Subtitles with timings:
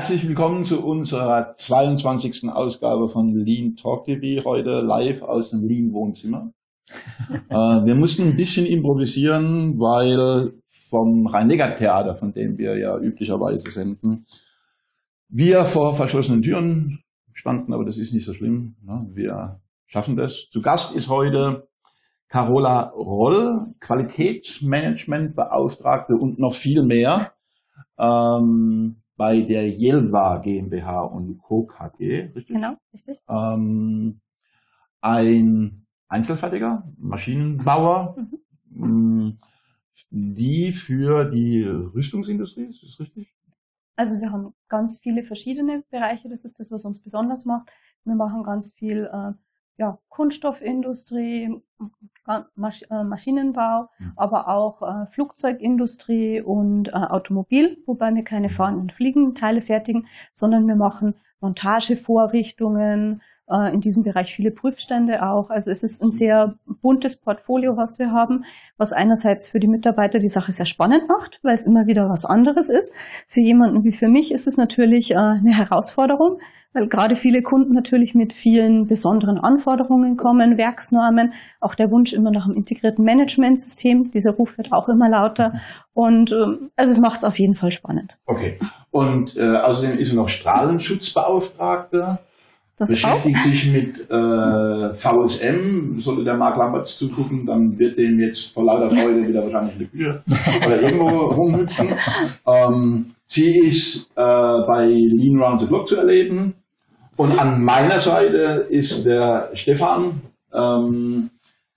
[0.00, 2.48] Herzlich willkommen zu unserer 22.
[2.48, 6.54] Ausgabe von Lean Talk TV, heute live aus dem Lean Wohnzimmer.
[7.50, 10.54] äh, wir mussten ein bisschen improvisieren, weil
[10.88, 14.24] vom Rhein-Neckar-Theater, von dem wir ja üblicherweise senden,
[15.28, 17.00] wir vor verschlossenen Türen
[17.34, 18.76] standen, aber das ist nicht so schlimm.
[18.82, 19.06] Ne?
[19.12, 20.48] Wir schaffen das.
[20.50, 21.68] Zu Gast ist heute
[22.28, 27.34] Carola Roll, Qualitätsmanagementbeauftragte und noch viel mehr.
[27.98, 31.66] Ähm, bei der Jelva GmbH und Co.
[31.66, 32.46] KG, richtig?
[32.46, 33.18] Genau, richtig.
[33.28, 34.22] Ähm,
[35.02, 38.16] ein Einzelfertiger, Maschinenbauer,
[38.70, 39.36] mhm.
[40.08, 43.36] die für die Rüstungsindustrie, ist das richtig?
[43.94, 47.70] Also wir haben ganz viele verschiedene Bereiche, das ist das, was uns besonders macht.
[48.06, 49.32] Wir machen ganz viel äh,
[49.76, 51.60] ja, Kunststoffindustrie,
[52.54, 54.12] Masch äh, Maschinenbau, mhm.
[54.16, 60.76] aber auch äh, Flugzeugindustrie und äh, Automobil, wobei wir keine fahrenden Fliegenteile fertigen, sondern wir
[60.76, 65.50] machen Montagevorrichtungen, äh, in diesem Bereich viele Prüfstände auch.
[65.50, 68.44] Also es ist ein sehr buntes Portfolio, was wir haben,
[68.76, 72.24] was einerseits für die Mitarbeiter die Sache sehr spannend macht, weil es immer wieder was
[72.24, 72.92] anderes ist.
[73.26, 76.38] Für jemanden wie für mich ist es natürlich äh, eine Herausforderung,
[76.72, 82.30] weil gerade viele Kunden natürlich mit vielen besonderen Anforderungen kommen, Werksnormen, auch der Wunsch immer
[82.30, 84.10] nach einem integrierten Managementsystem.
[84.12, 85.60] Dieser Ruf wird auch immer lauter.
[85.92, 88.18] Und ähm, also es macht es auf jeden Fall spannend.
[88.26, 88.58] Okay.
[88.90, 92.18] Und äh, außerdem ist er noch Strahlenschutzbeauftragte.
[92.80, 93.42] Das beschäftigt auch?
[93.42, 98.88] sich mit äh, VSM, sollte der Mark Lamberts zugucken, dann wird dem jetzt vor lauter
[98.88, 100.22] Freude wieder wahrscheinlich eine Kühe
[100.66, 101.94] oder irgendwo rumhüpfen.
[102.46, 104.22] Ähm, sie ist äh,
[104.66, 106.54] bei Lean Round the Clock zu erleben.
[107.16, 110.22] Und an meiner Seite ist der Stefan,
[110.54, 111.28] ähm,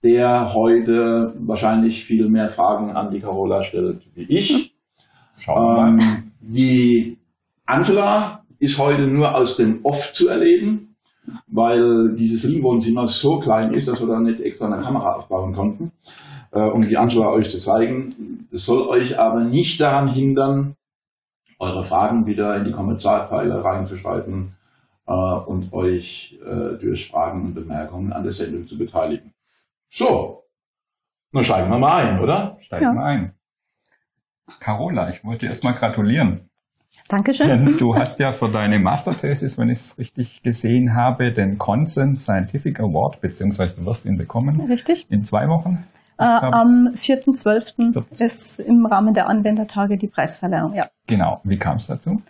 [0.02, 4.74] der heute wahrscheinlich viel mehr Fragen an die Carola stellt wie ich.
[5.36, 7.18] Schauen wir ähm, die
[7.66, 10.93] Angela ist heute nur aus dem Off zu erleben
[11.46, 15.92] weil dieses Lean-Wohnzimmer so klein ist, dass wir da nicht extra eine Kamera aufbauen konnten,
[16.52, 18.46] äh, um die Angela euch zu zeigen.
[18.50, 20.76] Das soll euch aber nicht daran hindern,
[21.58, 24.56] eure Fragen wieder in die Kommentarteile reinzuschreiben
[25.06, 29.32] äh, und euch äh, durch Fragen und Bemerkungen an der Sendung zu beteiligen.
[29.88, 30.44] So,
[31.32, 32.58] dann steigen wir mal ein, oder?
[32.60, 33.06] Steigen wir ja.
[33.06, 33.34] ein.
[34.60, 36.50] Carola, ich wollte erst mal gratulieren.
[37.08, 37.48] Dankeschön.
[37.48, 42.18] Denn du hast ja für deine Masterthesis, wenn ich es richtig gesehen habe, den Consent
[42.18, 44.60] Scientific Award, beziehungsweise du wirst ihn bekommen.
[44.62, 45.06] Richtig.
[45.10, 45.84] In zwei Wochen.
[46.16, 48.24] Äh, am 4.12.
[48.24, 50.88] ist im Rahmen der Anwendertage die Preisverleihung, ja.
[51.06, 51.40] Genau.
[51.44, 52.22] Wie kam es dazu?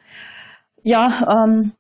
[0.83, 1.73] Ja, ähm,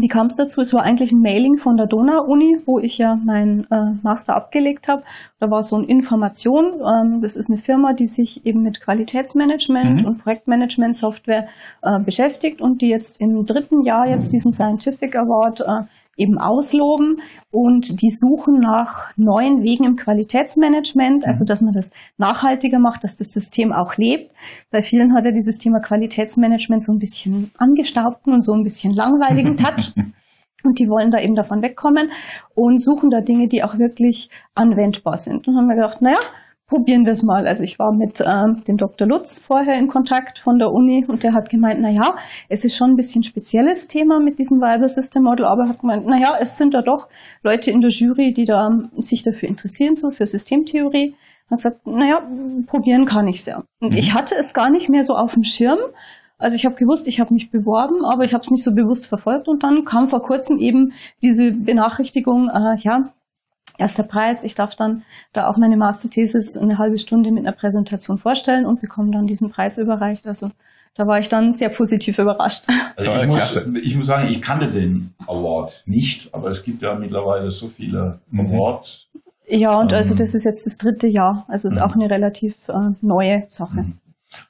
[0.00, 0.60] wie kam es dazu?
[0.60, 4.88] Es war eigentlich ein Mailing von der Donau-Uni, wo ich ja meinen äh, Master abgelegt
[4.88, 5.02] habe.
[5.40, 6.80] Da war so eine Information.
[6.80, 10.06] Ähm, das ist eine Firma, die sich eben mit Qualitätsmanagement mhm.
[10.06, 11.48] und Projektmanagement-Software
[11.82, 15.82] äh, beschäftigt und die jetzt im dritten Jahr jetzt diesen Scientific Award äh,
[16.18, 21.46] eben ausloben und die suchen nach neuen Wegen im Qualitätsmanagement, also mhm.
[21.46, 24.32] dass man das nachhaltiger macht, dass das System auch lebt.
[24.70, 28.92] Bei vielen hat ja dieses Thema Qualitätsmanagement so ein bisschen angestaubten und so ein bisschen
[28.92, 29.92] langweiligen Touch.
[30.64, 32.10] Und die wollen da eben davon wegkommen
[32.54, 35.46] und suchen da Dinge, die auch wirklich anwendbar sind.
[35.46, 36.18] Und haben wir gedacht, naja,
[36.68, 37.46] probieren wir es mal.
[37.46, 39.08] Also ich war mit ähm, dem Dr.
[39.08, 42.14] Lutz vorher in Kontakt von der Uni und der hat gemeint, na ja,
[42.48, 45.80] es ist schon ein bisschen spezielles Thema mit diesem Viable System Model, aber er hat
[45.80, 47.08] gemeint, na ja, es sind da doch
[47.42, 48.68] Leute in der Jury, die da
[48.98, 51.14] sich dafür interessieren, so für Systemtheorie.
[51.48, 52.22] Er hat gesagt, na ja,
[52.66, 53.62] probieren kann ich ja.
[53.80, 53.96] Und mhm.
[53.96, 55.78] ich hatte es gar nicht mehr so auf dem Schirm.
[56.36, 59.06] Also ich habe gewusst, ich habe mich beworben, aber ich habe es nicht so bewusst
[59.06, 60.92] verfolgt und dann kam vor kurzem eben
[61.22, 63.12] diese Benachrichtigung, äh, ja,
[63.78, 64.44] erster Preis.
[64.44, 65.02] Ich darf dann
[65.32, 69.50] da auch meine Masterthesis eine halbe Stunde mit einer Präsentation vorstellen und bekomme dann diesen
[69.50, 70.26] Preis überreicht.
[70.26, 70.50] Also
[70.94, 72.64] da war ich dann sehr positiv überrascht.
[72.96, 76.94] Also ich, muss, ich muss sagen, ich kannte den Award nicht, aber es gibt ja
[76.96, 78.40] mittlerweile so viele mhm.
[78.40, 79.06] Awards.
[79.46, 81.46] Ja, und also ähm, also das ist jetzt das dritte Jahr.
[81.48, 81.86] Also es ist mhm.
[81.86, 83.82] auch eine relativ äh, neue Sache.
[83.82, 83.98] Mhm.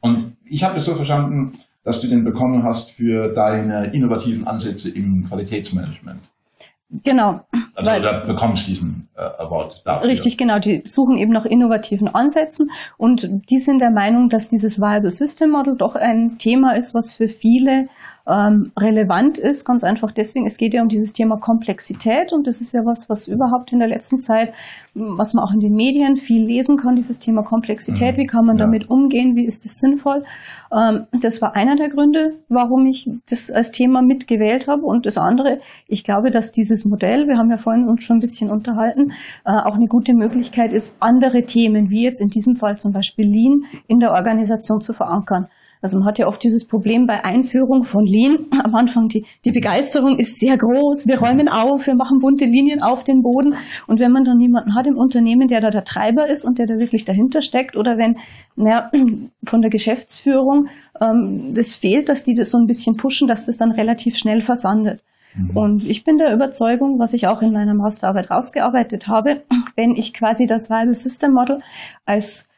[0.00, 4.90] Und ich habe es so verstanden, dass du den bekommen hast für deine innovativen Ansätze
[4.90, 6.32] im Qualitätsmanagement.
[6.90, 7.40] Genau.
[7.74, 10.08] Also weil, da bekommst du diesen äh, Award dafür.
[10.08, 10.58] Richtig, genau.
[10.58, 15.50] Die suchen eben nach innovativen Ansätzen und die sind der Meinung, dass dieses Viable System
[15.50, 17.88] Model doch ein Thema ist, was für viele
[18.28, 22.60] ähm, relevant ist, ganz einfach deswegen, es geht ja um dieses Thema Komplexität und das
[22.60, 24.52] ist ja was, was überhaupt in der letzten Zeit,
[24.94, 28.20] was man auch in den Medien viel lesen kann, dieses Thema Komplexität, mhm.
[28.20, 28.66] wie kann man ja.
[28.66, 30.24] damit umgehen, wie ist das sinnvoll.
[30.70, 35.16] Ähm, das war einer der Gründe, warum ich das als Thema mitgewählt habe und das
[35.16, 39.12] andere, ich glaube, dass dieses Modell, wir haben ja vorhin uns schon ein bisschen unterhalten,
[39.46, 43.26] äh, auch eine gute Möglichkeit ist, andere Themen, wie jetzt in diesem Fall zum Beispiel
[43.26, 45.46] Lean, in der Organisation zu verankern.
[45.80, 48.46] Also man hat ja oft dieses Problem bei Einführung von Lean.
[48.64, 51.06] Am Anfang die, die Begeisterung ist sehr groß.
[51.06, 53.54] Wir räumen auf, wir machen bunte Linien auf den Boden.
[53.86, 56.66] Und wenn man dann jemanden hat im Unternehmen, der da der Treiber ist und der
[56.66, 58.16] da wirklich dahinter steckt, oder wenn
[58.56, 58.90] naja,
[59.44, 60.68] von der Geschäftsführung
[61.00, 64.42] ähm, das fehlt, dass die das so ein bisschen pushen, dass das dann relativ schnell
[64.42, 65.00] versandet.
[65.34, 65.56] Mhm.
[65.56, 69.42] Und ich bin der Überzeugung, was ich auch in meiner Masterarbeit rausgearbeitet habe,
[69.76, 71.60] wenn ich quasi das Viable System Model
[72.04, 72.50] als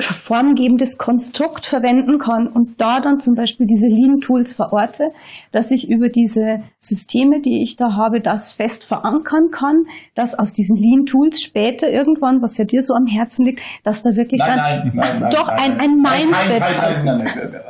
[0.00, 5.12] formgebendes Konstrukt verwenden kann und da dann zum Beispiel diese Lean-Tools verorte,
[5.52, 10.52] dass ich über diese Systeme, die ich da habe, das fest verankern kann, dass aus
[10.52, 14.56] diesen Lean-Tools später irgendwann, was ja dir so am Herzen liegt, dass da wirklich nein,
[14.56, 17.08] dann nein, nein, doch ein, ein Mindset ist.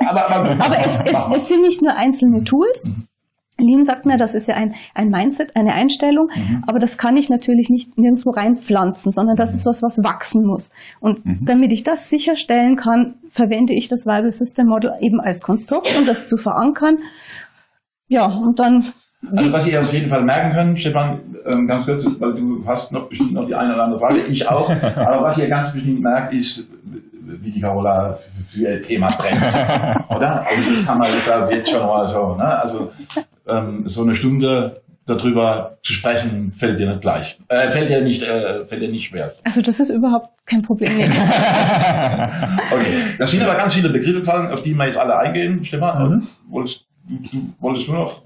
[0.08, 3.06] Aber, aber, aber es, es, es, sind nicht nur einzelne Tools, mhm.
[3.56, 6.64] Lean sagt mir, das ist ja ein, ein Mindset, eine Einstellung, mhm.
[6.66, 9.56] aber das kann ich natürlich nicht nirgendwo reinpflanzen, sondern das mhm.
[9.56, 10.72] ist was, was wachsen muss.
[11.00, 11.44] Und mhm.
[11.44, 16.04] damit ich das sicherstellen kann, verwende ich das Viable System Model eben als Konstrukt, um
[16.04, 16.98] das zu verankern.
[18.08, 18.92] Ja, und dann.
[19.34, 22.92] Also was ihr auf jeden Fall merken könnt, Stefan, ähm, ganz kurz, weil du hast
[22.92, 26.00] noch bestimmt noch die eine oder andere Frage, ich auch, aber was ihr ganz bestimmt
[26.00, 26.68] merkt, ist,
[27.40, 29.40] wie die Carola für ihr Thema brennt.
[30.10, 30.46] Oder?
[30.46, 32.44] Also das kann man da jetzt schon mal so, ne?
[32.44, 32.90] Also
[33.46, 37.38] ähm, so eine Stunde darüber zu sprechen, fällt dir nicht gleich.
[37.48, 39.34] Äh, fällt dir nicht, äh, fällt dir nicht schwer.
[39.44, 40.90] Also das ist überhaupt kein Problem.
[41.00, 41.10] okay.
[43.18, 45.64] Da sind aber ganz viele Begriffe gefallen, auf die wir jetzt alle eingehen.
[45.64, 46.28] Stefan, mhm.
[46.48, 48.22] wolltest, du, du wolltest nur noch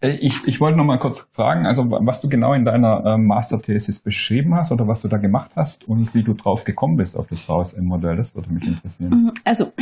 [0.00, 3.18] äh, ich, ich wollte noch mal kurz fragen, also was du genau in deiner äh,
[3.18, 7.16] Masterthesis beschrieben hast oder was du da gemacht hast und wie du drauf gekommen bist
[7.16, 9.32] auf das VSM-Modell, das würde mich interessieren.
[9.44, 9.72] Also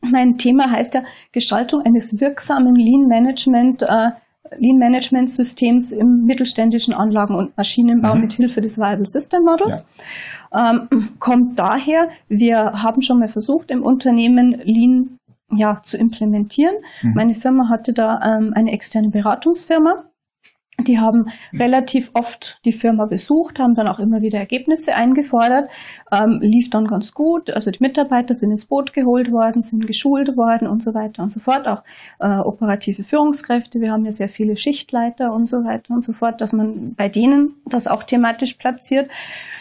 [0.00, 4.10] mein Thema heißt ja Gestaltung eines wirksamen Lean Management, äh,
[4.58, 8.22] Lean Management Systems im mittelständischen Anlagen- und Maschinenbau mhm.
[8.22, 9.86] mit Hilfe des Viable System Models.
[10.52, 10.70] Ja.
[10.70, 15.18] Ähm, kommt daher, wir haben schon mal versucht, im Unternehmen Lean
[15.54, 16.74] ja, zu implementieren.
[17.02, 17.14] Mhm.
[17.14, 20.04] Meine Firma hatte da ähm, eine externe Beratungsfirma
[20.86, 25.70] die haben relativ oft die Firma besucht, haben dann auch immer wieder Ergebnisse eingefordert,
[26.10, 27.50] ähm, lief dann ganz gut.
[27.50, 31.30] Also die Mitarbeiter sind ins Boot geholt worden, sind geschult worden und so weiter und
[31.30, 31.66] so fort.
[31.66, 31.82] Auch
[32.20, 36.40] äh, operative Führungskräfte, wir haben ja sehr viele Schichtleiter und so weiter und so fort,
[36.40, 39.10] dass man bei denen das auch thematisch platziert.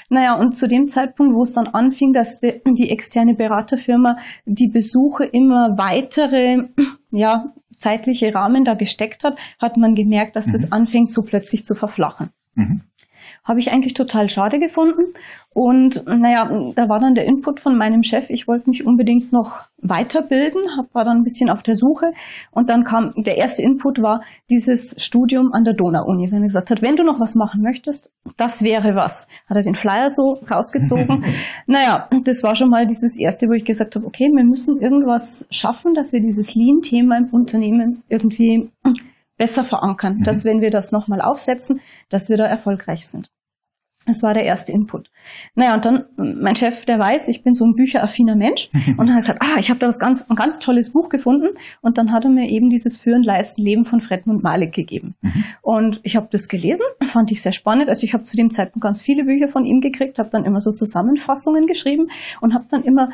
[0.09, 4.67] Naja, und zu dem Zeitpunkt, wo es dann anfing, dass die, die externe Beraterfirma die
[4.67, 6.67] Besuche immer weitere
[7.11, 10.53] ja, zeitliche Rahmen da gesteckt hat, hat man gemerkt, dass mhm.
[10.53, 12.29] das anfängt so plötzlich zu verflachen.
[12.55, 12.81] Mhm.
[13.43, 15.13] Habe ich eigentlich total schade gefunden.
[15.53, 19.59] Und naja, da war dann der Input von meinem Chef, ich wollte mich unbedingt noch
[19.79, 22.13] weiterbilden, hab, war dann ein bisschen auf der Suche.
[22.51, 26.31] Und dann kam, der erste Input war dieses Studium an der Donau-Uni.
[26.31, 29.27] Wenn er gesagt hat, wenn du noch was machen möchtest, das wäre was.
[29.49, 31.25] Hat er den Flyer so rausgezogen.
[31.67, 35.47] naja, das war schon mal dieses erste, wo ich gesagt habe, okay, wir müssen irgendwas
[35.51, 38.69] schaffen, dass wir dieses Lean-Thema im Unternehmen irgendwie
[39.41, 40.23] besser verankern, mhm.
[40.23, 43.31] dass wenn wir das nochmal aufsetzen, dass wir da erfolgreich sind.
[44.05, 45.09] Das war der erste Input.
[45.55, 48.69] Naja, und dann, mein Chef, der weiß, ich bin so ein bücheraffiner Mensch.
[48.97, 51.09] Und dann hat er gesagt, ah, ich habe da was ganz, ein ganz tolles Buch
[51.09, 51.49] gefunden.
[51.81, 55.13] Und dann hat er mir eben dieses Führen, Leisten, Leben von Fredmund Malik gegeben.
[55.21, 55.43] Mhm.
[55.61, 57.89] Und ich habe das gelesen, fand ich sehr spannend.
[57.89, 60.59] Also ich habe zu dem Zeitpunkt ganz viele Bücher von ihm gekriegt, habe dann immer
[60.59, 62.09] so Zusammenfassungen geschrieben
[62.41, 63.09] und habe dann immer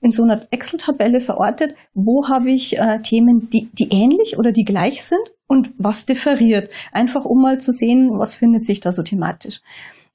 [0.00, 4.64] in so einer Excel-Tabelle verortet, wo habe ich äh, Themen, die, die ähnlich oder die
[4.64, 6.70] gleich sind und was differiert.
[6.92, 9.60] Einfach um mal zu sehen, was findet sich da so thematisch.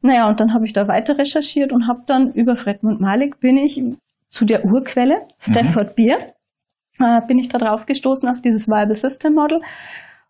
[0.01, 3.55] Naja, und dann habe ich da weiter recherchiert und habe dann über Fredmund Malik bin
[3.55, 3.79] ich
[4.29, 5.95] zu der Urquelle, Stafford mhm.
[5.95, 6.17] Beer,
[6.99, 9.61] äh, bin ich da drauf gestoßen auf dieses Viable System Model.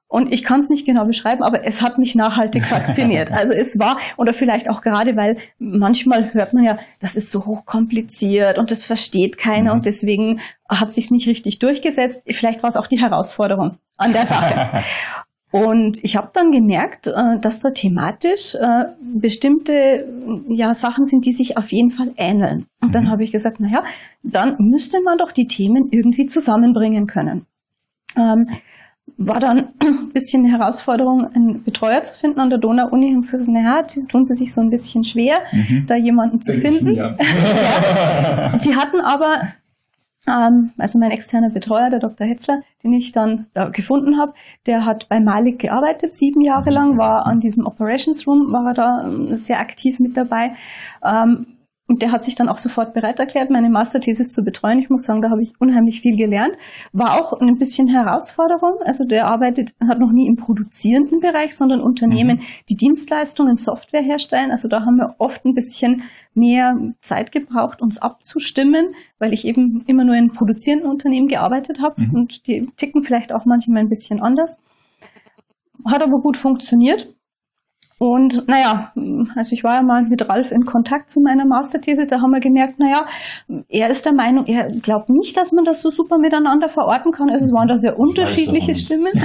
[0.10, 3.32] Und ich kann es nicht genau beschreiben, aber es hat mich nachhaltig fasziniert.
[3.32, 7.46] Also es war, oder vielleicht auch gerade, weil manchmal hört man ja, das ist so
[7.46, 9.80] hochkompliziert und das versteht keiner mhm.
[9.80, 12.24] und deswegen hat sich nicht richtig durchgesetzt.
[12.30, 14.84] Vielleicht war es auch die Herausforderung an der Sache.
[15.50, 20.06] Und ich habe dann gemerkt, äh, dass da thematisch äh, bestimmte
[20.50, 22.66] ja, Sachen sind, die sich auf jeden Fall ähneln.
[22.82, 23.10] Und dann mhm.
[23.10, 23.84] habe ich gesagt, naja,
[24.24, 27.46] dann müsste man doch die Themen irgendwie zusammenbringen können.
[28.18, 28.50] Ähm,
[29.18, 33.16] war dann ein bisschen eine Herausforderung, einen Betreuer zu finden an der Donau-Uni.
[33.16, 35.86] Und gesagt, naja, die tun sie sich so ein bisschen schwer, mhm.
[35.88, 36.92] da jemanden zu finden.
[36.92, 37.16] Ja.
[37.20, 38.58] ja.
[38.58, 39.42] Die hatten aber
[40.28, 42.28] ähm, also mein externer Betreuer, der Dr.
[42.28, 44.34] Hetzler, den ich dann da gefunden habe,
[44.66, 48.74] der hat bei Malik gearbeitet, sieben Jahre lang, war an diesem Operations Room, war er
[48.74, 50.56] da ähm, sehr aktiv mit dabei.
[51.04, 51.57] Ähm,
[51.88, 54.80] und der hat sich dann auch sofort bereit erklärt, meine Masterthesis zu betreuen.
[54.80, 56.54] Ich muss sagen, da habe ich unheimlich viel gelernt.
[56.92, 58.82] War auch ein bisschen Herausforderung.
[58.84, 62.44] Also der arbeitet, hat noch nie im produzierenden Bereich, sondern Unternehmen, mhm.
[62.70, 64.52] die Dienstleistungen, Software herstellen.
[64.52, 66.04] Also da haben wir oft ein bisschen
[66.34, 72.02] mehr Zeit gebraucht, uns abzustimmen, weil ich eben immer nur in produzierenden Unternehmen gearbeitet habe
[72.02, 72.14] mhm.
[72.14, 74.60] und die ticken vielleicht auch manchmal ein bisschen anders.
[75.86, 77.16] Hat aber gut funktioniert.
[78.00, 78.92] Und naja,
[79.36, 82.40] also ich war ja mal mit Ralf in Kontakt zu meiner Masterthese, da haben wir
[82.40, 83.08] gemerkt, naja,
[83.70, 87.32] er ist der Meinung, er glaubt nicht, dass man das so super miteinander verorten kann.
[87.32, 89.12] Also es waren da sehr unterschiedliche Stimmen.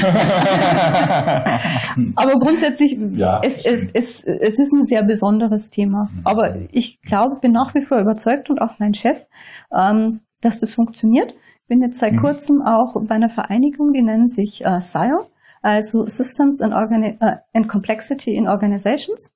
[2.16, 6.08] Aber grundsätzlich, ja, es, es, es, es ist ein sehr besonderes Thema.
[6.24, 9.26] Aber ich glaube, bin nach wie vor überzeugt und auch mein Chef,
[9.70, 11.34] ähm, dass das funktioniert.
[11.68, 12.20] Bin jetzt seit mhm.
[12.20, 15.26] kurzem auch bei einer Vereinigung, die nennen sich äh, SIO
[15.62, 19.34] also Systems and, Organi uh, and Complexity in Organizations.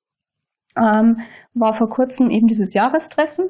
[0.77, 1.21] Ähm,
[1.53, 3.49] war vor kurzem eben dieses Jahrestreffen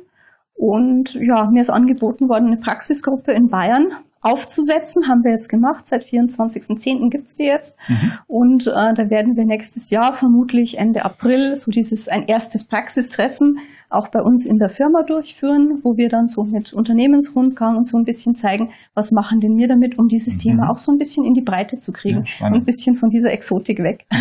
[0.53, 5.07] und ja, mir ist angeboten worden, eine Praxisgruppe in Bayern aufzusetzen.
[5.07, 5.87] Haben wir jetzt gemacht.
[5.87, 7.09] Seit 24.10.
[7.09, 7.77] gibt's die jetzt.
[7.87, 8.13] Mhm.
[8.27, 13.59] Und äh, da werden wir nächstes Jahr, vermutlich Ende April, so dieses ein erstes Praxistreffen
[13.89, 17.97] auch bei uns in der Firma durchführen, wo wir dann so mit Unternehmensrundgang und so
[17.97, 20.39] ein bisschen zeigen, was machen denn wir damit, um dieses mhm.
[20.39, 23.09] Thema auch so ein bisschen in die Breite zu kriegen ja, und ein bisschen von
[23.09, 24.05] dieser Exotik weg.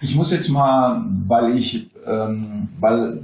[0.00, 3.20] Ich muss jetzt mal, weil ich, ähm, weil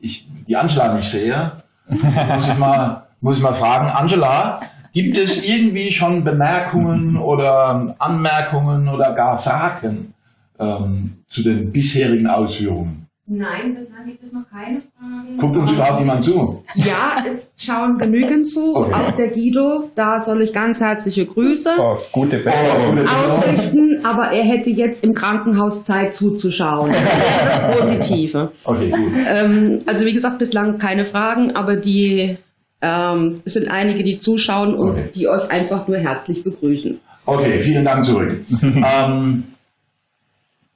[0.00, 1.50] ich die Angela nicht sehe,
[1.88, 4.60] muss ich mal, muss ich mal fragen, Angela,
[4.92, 10.14] Gibt es irgendwie schon Bemerkungen oder Anmerkungen oder gar Fragen
[10.58, 13.08] ähm, zu den bisherigen Ausführungen?
[13.30, 15.36] Nein, bislang gibt es noch keine Fragen.
[15.36, 16.64] Guckt uns überhaupt jemand zu?
[16.74, 18.74] Ja, es schauen genügend zu.
[18.74, 18.94] Okay.
[18.94, 22.98] Auch der Guido, da soll ich ganz herzliche Grüße oh, gute Besserung.
[23.00, 24.00] ausrichten.
[24.02, 26.90] Aber er hätte jetzt im Krankenhaus Zeit zuzuschauen.
[26.90, 28.50] Das Positive.
[28.64, 29.12] Okay, gut.
[29.30, 32.38] Ähm, also wie gesagt, bislang keine Fragen, aber die
[32.80, 35.10] ähm, es sind einige, die zuschauen und okay.
[35.14, 36.98] die euch einfach nur herzlich begrüßen.
[37.24, 38.40] Okay, vielen Dank zurück.
[38.62, 39.44] ähm,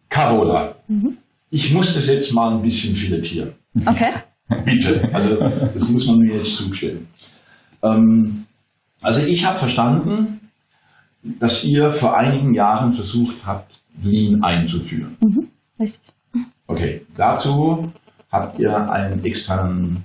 [0.08, 0.74] Carola.
[0.88, 1.16] Mhm.
[1.50, 3.52] Ich muss das jetzt mal ein bisschen filetieren.
[3.86, 4.12] Okay.
[4.64, 5.08] Bitte.
[5.12, 7.06] Also das muss man mir jetzt zustellen.
[7.82, 8.44] Ähm,
[9.00, 10.40] also ich habe verstanden,
[11.22, 15.16] dass ihr vor einigen Jahren versucht habt, Lean einzuführen.
[15.20, 15.48] Mhm.
[15.78, 16.14] Richtig.
[16.66, 17.92] Okay, dazu
[18.30, 20.04] habt ihr einen externen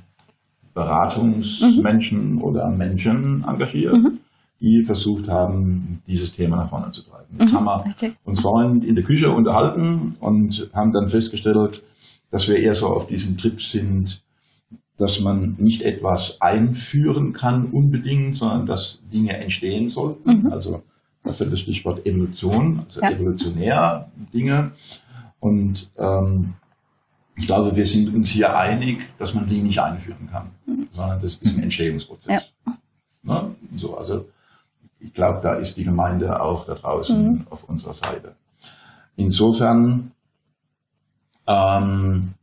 [0.78, 2.44] Beratungsmenschen mhm.
[2.44, 4.20] oder Menschen engagiert, mhm.
[4.62, 7.36] die versucht haben, dieses Thema nach vorne zu treiben.
[7.40, 8.16] Jetzt mhm, haben wir richtig.
[8.24, 11.84] uns vorhin in der Küche unterhalten und haben dann festgestellt,
[12.30, 14.22] dass wir eher so auf diesem Trip sind,
[15.00, 20.42] dass man nicht etwas einführen kann unbedingt, sondern dass Dinge entstehen sollten.
[20.42, 20.52] Mhm.
[20.52, 20.84] Also
[21.24, 23.10] da fällt das Stichwort Evolution, also ja.
[23.10, 24.74] evolutionär Dinge.
[25.40, 26.54] Und ähm,
[27.38, 30.86] ich glaube, wir sind uns hier einig, dass man die nicht einführen kann, mhm.
[30.92, 32.52] sondern das ist ein Entstehungsprozess.
[32.66, 32.78] Ja.
[33.24, 33.56] Ne?
[33.76, 34.28] So, also
[35.00, 37.48] ich glaube, da ist die Gemeinde auch da draußen mhm.
[37.50, 38.36] auf unserer Seite.
[39.16, 40.12] Insofern
[41.48, 42.34] ähm,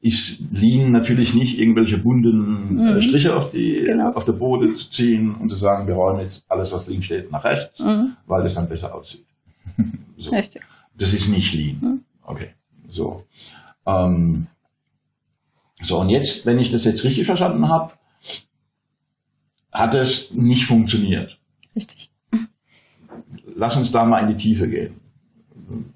[0.00, 3.00] ist Lean natürlich nicht irgendwelche bunten äh, mhm.
[3.00, 4.12] Striche auf, die, genau.
[4.12, 7.30] auf der Boden zu ziehen und zu sagen, wir räumen jetzt alles, was Lean steht,
[7.30, 8.16] nach rechts, mhm.
[8.26, 9.26] weil das dann besser aussieht.
[10.16, 10.30] so.
[10.32, 10.62] Richtig.
[10.98, 11.78] Das ist nicht Lean.
[11.80, 12.04] Mhm.
[12.22, 12.50] Okay,
[12.88, 13.24] so.
[13.86, 14.48] Ähm,
[15.80, 17.92] so, und jetzt, wenn ich das jetzt richtig verstanden habe,
[19.72, 21.38] hat es nicht funktioniert.
[21.74, 22.10] Richtig.
[23.54, 25.00] Lass uns da mal in die Tiefe gehen,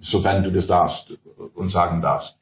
[0.00, 1.18] sofern du das darfst
[1.54, 2.38] und sagen darfst.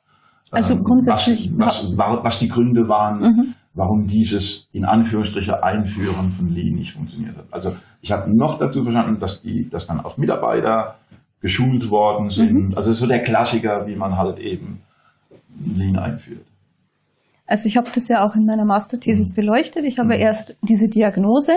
[0.51, 1.51] Also ähm, grundsätzlich.
[1.57, 3.55] Was, was, was die Gründe waren, mhm.
[3.75, 7.47] warum dieses in Anführungsstriche Einführen von Lean nicht funktioniert hat.
[7.51, 10.99] Also ich habe noch dazu verstanden, dass die, dass dann auch Mitarbeiter
[11.41, 12.71] geschult worden sind.
[12.71, 12.75] Mhm.
[12.77, 14.83] Also so der Klassiker, wie man halt eben
[15.65, 16.45] Lean einführt.
[17.47, 19.35] Also ich habe das ja auch in meiner Masterthesis mhm.
[19.35, 19.85] beleuchtet.
[19.85, 20.21] Ich habe mhm.
[20.21, 21.53] erst diese Diagnose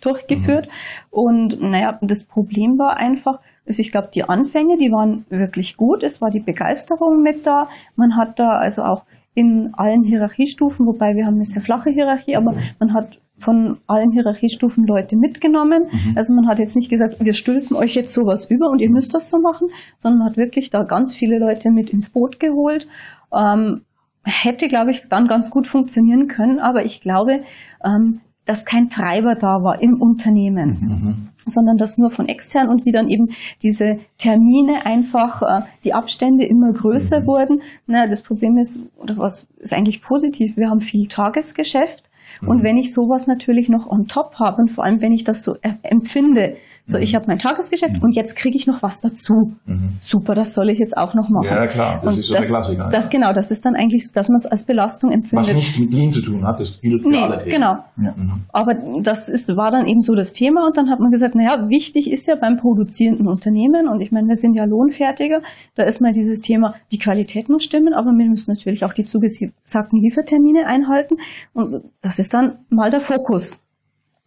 [0.00, 0.72] durchgeführt mhm.
[1.10, 6.02] und naja, das Problem war einfach, also ich glaube, die Anfänge, die waren wirklich gut.
[6.02, 7.68] Es war die Begeisterung mit da.
[7.96, 12.36] Man hat da also auch in allen Hierarchiestufen, wobei wir haben eine sehr flache Hierarchie,
[12.36, 12.60] aber mhm.
[12.78, 15.84] man hat von allen Hierarchiestufen Leute mitgenommen.
[15.90, 16.16] Mhm.
[16.16, 19.14] Also man hat jetzt nicht gesagt, wir stülpen euch jetzt sowas über und ihr müsst
[19.14, 22.86] das so machen, sondern man hat wirklich da ganz viele Leute mit ins Boot geholt.
[23.32, 23.82] Ähm,
[24.24, 27.42] hätte, glaube ich, dann ganz gut funktionieren können, aber ich glaube,
[27.84, 31.28] ähm, dass kein Treiber da war im Unternehmen, mhm.
[31.46, 33.28] sondern dass nur von extern und wie dann eben
[33.62, 37.26] diese Termine einfach, äh, die Abstände immer größer mhm.
[37.26, 37.62] wurden.
[37.86, 42.13] Na, das Problem ist, oder was ist eigentlich positiv, wir haben viel Tagesgeschäft mhm.
[42.42, 45.42] Und wenn ich sowas natürlich noch on top habe und vor allem wenn ich das
[45.42, 49.54] so empfinde, So, ich habe mein Tagesgeschäft und jetzt kriege ich noch was dazu.
[50.00, 51.46] Super, das soll ich jetzt auch noch machen.
[51.46, 52.88] Ja, klar, das und ist so das, der Klassiker.
[52.90, 55.48] Das, genau, das ist dann eigentlich, dass man es als Belastung empfindet.
[55.48, 57.54] Was nichts mit Lean zu tun hat, das gilt für nee, alle Themen.
[57.54, 57.76] genau.
[57.96, 58.14] Ja.
[58.52, 61.70] Aber das ist, war dann eben so das Thema und dann hat man gesagt, naja,
[61.70, 65.40] wichtig ist ja beim produzierenden Unternehmen und ich meine, wir sind ja Lohnfertiger,
[65.76, 69.06] da ist mal dieses Thema, die Qualität muss stimmen, aber wir müssen natürlich auch die
[69.06, 71.16] zugesagten Liefertermine einhalten
[71.54, 73.64] und das ist dann mal der Fokus.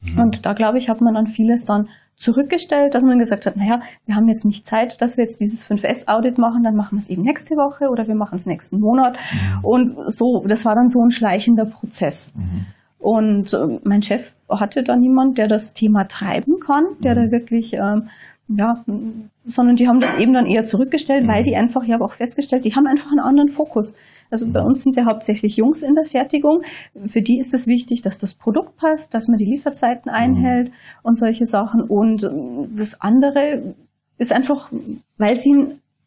[0.02, 0.20] Mhm.
[0.20, 3.80] Und da glaube ich, hat man dann vieles dann zurückgestellt, dass man gesagt hat, naja,
[4.06, 7.10] wir haben jetzt nicht Zeit, dass wir jetzt dieses 5S-Audit machen, dann machen wir es
[7.10, 9.18] eben nächste Woche oder wir machen es nächsten Monat.
[9.18, 9.66] Mhm.
[9.66, 12.34] Und so, das war dann so ein schleichender Prozess.
[12.36, 12.66] Mhm.
[13.00, 17.26] Und äh, mein Chef hatte da niemand, der das Thema treiben kann, der mhm.
[17.26, 18.10] da wirklich, ähm,
[18.48, 18.84] ja,
[19.46, 21.46] sondern die haben das eben dann eher zurückgestellt, weil mhm.
[21.46, 23.96] die einfach, ich habe auch festgestellt, die haben einfach einen anderen Fokus.
[24.30, 26.62] Also bei uns sind ja hauptsächlich Jungs in der Fertigung.
[27.06, 30.72] Für die ist es wichtig, dass das Produkt passt, dass man die Lieferzeiten einhält
[31.04, 31.82] und solche Sachen.
[31.82, 32.30] Und
[32.76, 33.76] das andere
[34.18, 34.72] ist einfach,
[35.18, 35.54] weil sie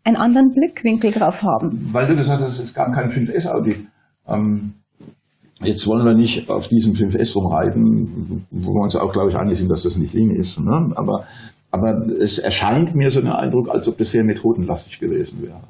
[0.04, 1.88] einen anderen Blickwinkel drauf haben.
[1.92, 3.86] Weil du das hattest, es gab kein 5S-Audit.
[4.26, 4.74] Ähm,
[5.62, 9.56] jetzt wollen wir nicht auf diesem 5S rumreiten, wo wir uns auch, glaube ich, einig
[9.58, 10.58] sind, dass das nicht Lean ist.
[10.58, 10.92] Ne?
[10.94, 11.24] Aber,
[11.70, 15.60] aber es erscheint mir so ein Eindruck, als ob das sehr methodenlastig gewesen wäre.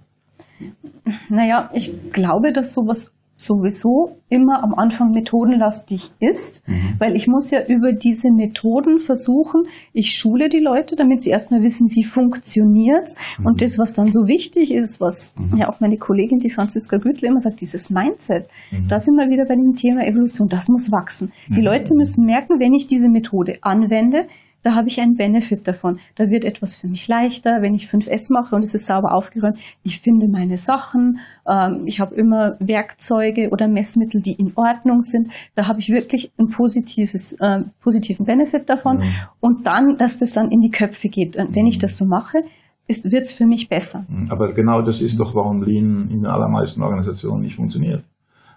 [1.29, 6.97] Naja, ich glaube, dass sowas sowieso immer am Anfang methodenlastig ist, mhm.
[6.99, 9.62] weil ich muss ja über diese Methoden versuchen,
[9.95, 13.47] ich schule die Leute, damit sie erstmal wissen, wie funktioniert's mhm.
[13.47, 15.57] und das, was dann so wichtig ist, was mhm.
[15.57, 18.88] ja auch meine Kollegin, die Franziska Güttl immer sagt, dieses Mindset, mhm.
[18.88, 21.33] da sind wir wieder bei dem Thema Evolution, das muss wachsen.
[21.49, 21.64] Die mhm.
[21.64, 24.26] Leute müssen merken, wenn ich diese Methode anwende,
[24.62, 25.99] da habe ich einen Benefit davon.
[26.17, 29.59] Da wird etwas für mich leichter, wenn ich 5S mache und es ist sauber aufgeräumt.
[29.83, 35.31] Ich finde meine Sachen, ähm, ich habe immer Werkzeuge oder Messmittel, die in Ordnung sind.
[35.55, 38.99] Da habe ich wirklich einen positives, äh, positiven Benefit davon.
[38.99, 39.14] Mhm.
[39.40, 41.37] Und dann, dass das dann in die Köpfe geht.
[41.37, 41.83] Und wenn ich mhm.
[41.83, 42.43] das so mache,
[42.88, 44.05] wird es für mich besser.
[44.09, 44.31] Mhm.
[44.31, 48.05] Aber genau das ist doch, warum Lean in den allermeisten Organisationen nicht funktioniert.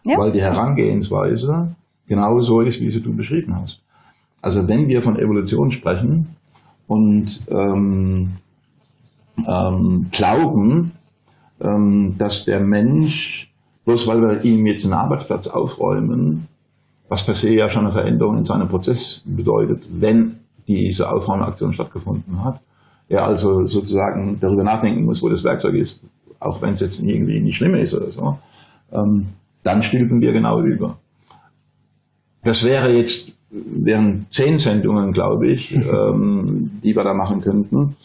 [0.03, 0.17] Ja.
[0.17, 1.75] Weil die Herangehensweise
[2.07, 3.81] genau so ist, wie sie du beschrieben hast.
[4.43, 6.35] Also wenn wir von Evolution sprechen
[6.87, 8.33] und ähm,
[9.47, 10.91] ähm, glauben,
[11.61, 13.49] ähm, dass der Mensch,
[13.85, 16.45] bloß weil wir ihm jetzt einen Arbeitsplatz aufräumen,
[17.07, 22.43] was per se ja schon eine Veränderung in seinem Prozess bedeutet, wenn diese Aufräumaktion stattgefunden
[22.43, 22.61] hat,
[23.07, 26.01] er also sozusagen darüber nachdenken muss, wo das Werkzeug ist,
[26.41, 28.37] auch wenn es jetzt irgendwie nicht schlimm ist oder so,
[28.91, 29.27] ähm,
[29.63, 30.97] dann stülpen wir genau über.
[32.43, 37.95] Das wäre jetzt wären zehn Sendungen, glaube ich, ähm, die wir da machen könnten.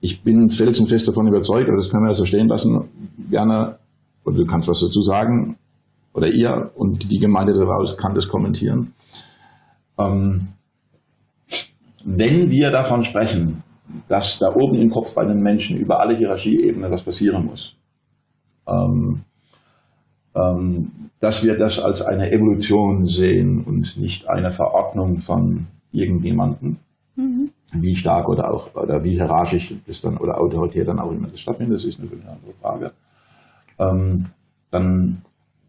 [0.00, 2.88] Ich bin felsenfest davon überzeugt, aber das können wir ja so stehen lassen,
[3.30, 3.78] gerne,
[4.24, 5.56] und du kannst was dazu sagen,
[6.12, 8.92] oder ihr und die Gemeinde daraus kann das kommentieren.
[9.98, 10.48] Ähm,
[12.04, 13.62] wenn wir davon sprechen,
[14.08, 17.76] dass da oben im Kopf bei den Menschen über alle Hierarchieebenen was passieren muss,
[18.66, 19.22] ähm,
[20.34, 26.76] dass wir das als eine Evolution sehen und nicht eine Verordnung von irgendjemandem,
[27.14, 27.50] mhm.
[27.72, 31.40] wie stark oder auch oder wie hierarchisch das dann oder autoritär dann auch immer das
[31.40, 32.92] stattfindet, das ist eine andere Frage.
[33.78, 34.26] Ähm,
[34.70, 35.22] dann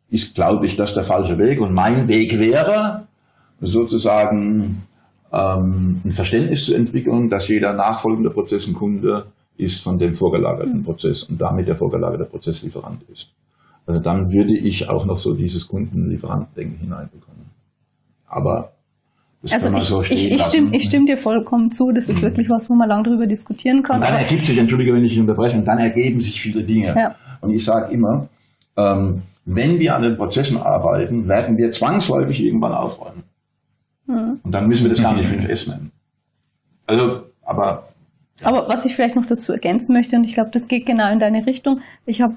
[0.09, 1.61] ist, glaube ich, das der falsche Weg.
[1.61, 3.07] Und mein Weg wäre,
[3.61, 4.83] sozusagen
[5.31, 10.79] ähm, ein Verständnis zu entwickeln, dass jeder nachfolgende Prozess ein Kunde ist von dem vorgelagerten
[10.79, 10.83] mhm.
[10.83, 13.29] Prozess und damit der vorgelagerte Prozesslieferant ist.
[13.85, 17.45] Also dann würde ich auch noch so dieses Kundenlieferantendenken hineinbekommen.
[18.27, 18.71] Aber
[19.41, 21.91] das also kann man ich, so ich, ich, stimme, ich stimme dir vollkommen zu.
[21.91, 22.23] Das ist mhm.
[22.23, 23.97] wirklich was, wo man lange darüber diskutieren kann.
[23.97, 26.95] Und dann ergibt sich, entschuldige, wenn ich unterbreche, und dann ergeben sich viele Dinge.
[26.97, 27.15] Ja.
[27.41, 28.27] Und ich sage immer,
[28.75, 33.23] ähm, wenn wir an den Prozessen arbeiten, werden wir zwangsläufig irgendwann aufräumen.
[34.07, 34.39] Mhm.
[34.41, 35.91] Und dann müssen wir das gar nicht 5S nennen.
[36.87, 37.89] Also, aber
[38.43, 41.19] aber was ich vielleicht noch dazu ergänzen möchte, und ich glaube, das geht genau in
[41.19, 41.79] deine Richtung.
[42.05, 42.35] Ich habe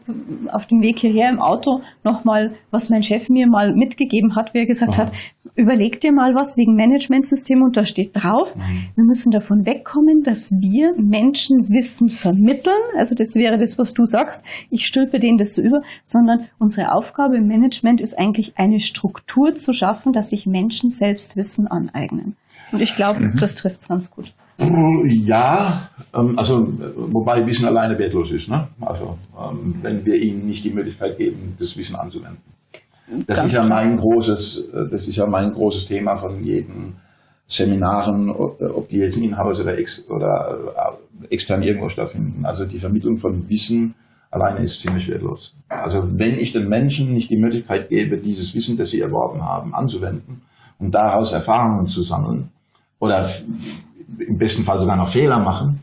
[0.53, 4.59] auf dem Weg hierher im Auto nochmal, was mein Chef mir mal mitgegeben hat, wie
[4.59, 5.07] er gesagt Aha.
[5.07, 5.13] hat,
[5.57, 8.91] überleg dir mal was wegen Managementsystem und da steht drauf, mhm.
[8.95, 12.81] wir müssen davon wegkommen, dass wir Menschen Wissen vermitteln.
[12.97, 14.45] Also das wäre das, was du sagst.
[14.71, 19.55] Ich stülpe denen das so über, sondern unsere Aufgabe im Management ist eigentlich eine Struktur
[19.55, 22.37] zu schaffen, dass sich Menschen selbst Wissen aneignen.
[22.71, 23.35] Und ich glaube, mhm.
[23.41, 24.33] das trifft es ganz gut.
[24.59, 26.67] Ja, ähm, also
[26.97, 28.49] wobei Wissen alleine wertlos ist.
[28.49, 28.69] Ne?
[28.81, 32.43] Also ähm, wenn wir ihnen nicht die Möglichkeit geben, das Wissen anzuwenden.
[33.27, 36.95] Das ist ja mein großes, äh, das ist ja mein großes Thema von jedem
[37.47, 42.45] Seminaren, ob die jetzt in-house oder, ex, oder äh, extern irgendwo stattfinden.
[42.45, 43.95] Also die Vermittlung von Wissen
[44.31, 45.55] alleine ist ziemlich wertlos.
[45.69, 49.75] Also wenn ich den Menschen nicht die Möglichkeit gebe, dieses Wissen, das sie erworben haben,
[49.75, 50.43] anzuwenden
[50.79, 52.51] und daraus Erfahrungen zu sammeln
[52.99, 53.27] oder
[54.19, 55.81] im besten Fall sogar noch Fehler machen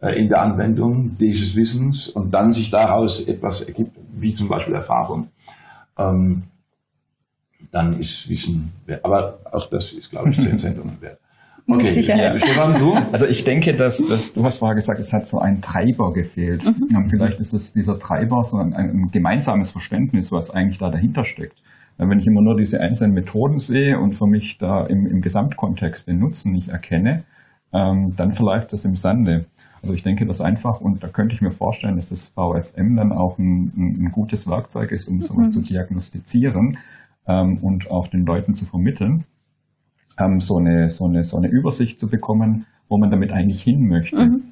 [0.00, 4.74] äh, in der Anwendung dieses Wissens und dann sich daraus etwas ergibt, wie zum Beispiel
[4.74, 5.28] Erfahrung.
[5.98, 6.44] Ähm,
[7.70, 9.04] dann ist Wissen wert.
[9.04, 11.18] Aber auch das ist, glaube ich, zehn Sendungen wert.
[11.70, 12.02] Okay,
[12.38, 12.94] Stefan, du?
[13.12, 16.64] Also ich denke, dass, dass du hast vorher gesagt, es hat so ein Treiber gefehlt.
[16.64, 17.08] Mhm.
[17.08, 21.62] Vielleicht ist es dieser Treiber so ein, ein, gemeinsames Verständnis, was eigentlich da dahinter steckt.
[21.98, 26.08] Wenn ich immer nur diese einzelnen Methoden sehe und für mich da im, im Gesamtkontext
[26.08, 27.24] den Nutzen nicht erkenne,
[27.72, 29.46] ähm, dann verläuft das im Sande.
[29.82, 33.12] Also ich denke das einfach und da könnte ich mir vorstellen, dass das VSM dann
[33.12, 35.52] auch ein, ein, ein gutes Werkzeug ist, um sowas mhm.
[35.52, 36.78] zu diagnostizieren
[37.26, 39.24] ähm, und auch den Leuten zu vermitteln
[40.18, 43.86] ähm, so, eine, so, eine, so eine Übersicht zu bekommen, wo man damit eigentlich hin
[43.86, 44.16] möchte.
[44.16, 44.42] Mhm.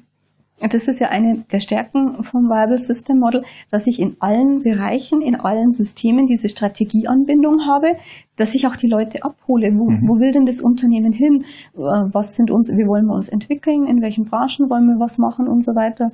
[0.59, 5.21] Das ist ja eine der Stärken vom Viable System Model, dass ich in allen Bereichen,
[5.21, 7.95] in allen Systemen diese Strategieanbindung habe,
[8.37, 9.71] dass ich auch die Leute abhole.
[9.77, 10.07] Wo, mhm.
[10.07, 11.45] wo will denn das Unternehmen hin?
[11.75, 13.85] Äh, was sind uns, wie wollen wir uns entwickeln?
[13.85, 16.11] In welchen Branchen wollen wir was machen und so weiter?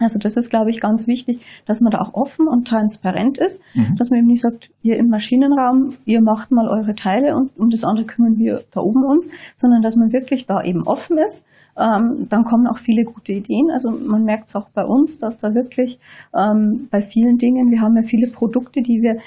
[0.00, 3.62] Also das ist, glaube ich, ganz wichtig, dass man da auch offen und transparent ist,
[3.74, 3.94] mhm.
[3.96, 7.70] dass man eben nicht sagt, ihr im Maschinenraum, ihr macht mal eure Teile und um
[7.70, 11.46] das andere kümmern wir da oben uns, sondern dass man wirklich da eben offen ist.
[11.76, 13.70] Ähm, dann kommen auch viele gute Ideen.
[13.72, 16.00] Also man merkt es auch bei uns, dass da wirklich
[16.36, 19.20] ähm, bei vielen Dingen, wir haben ja viele Produkte, die wir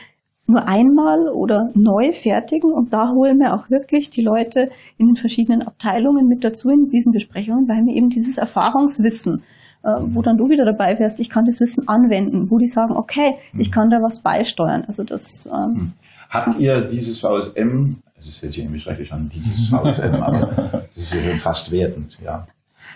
[0.47, 5.15] nur einmal oder neu fertigen und da holen wir auch wirklich die Leute in den
[5.15, 9.43] verschiedenen Abteilungen mit dazu in diesen Besprechungen, weil wir eben dieses Erfahrungswissen
[9.87, 13.35] wo dann du wieder dabei wärst, ich kann das Wissen anwenden, wo die sagen, okay,
[13.57, 14.83] ich kann da was beisteuern.
[14.87, 15.47] Also das.
[15.51, 15.93] Ähm, hm.
[16.29, 21.13] Habt ihr dieses VSM, es ist jetzt irgendwie schrecklich an, dieses VSM, aber das ist
[21.13, 22.45] ja schon fast wertend, ja.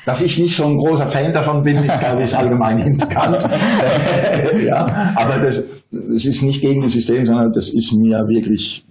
[0.06, 3.44] Dass ich nicht so ein großer Fan davon bin, ich glaube, ist allgemein hinterkannt.
[4.66, 8.84] ja, aber das, das ist nicht gegen das System, sondern das ist mir wirklich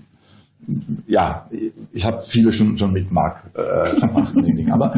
[1.07, 1.49] ja,
[1.93, 4.35] ich habe viele Stunden schon mit Marc äh, gemacht.
[4.71, 4.95] aber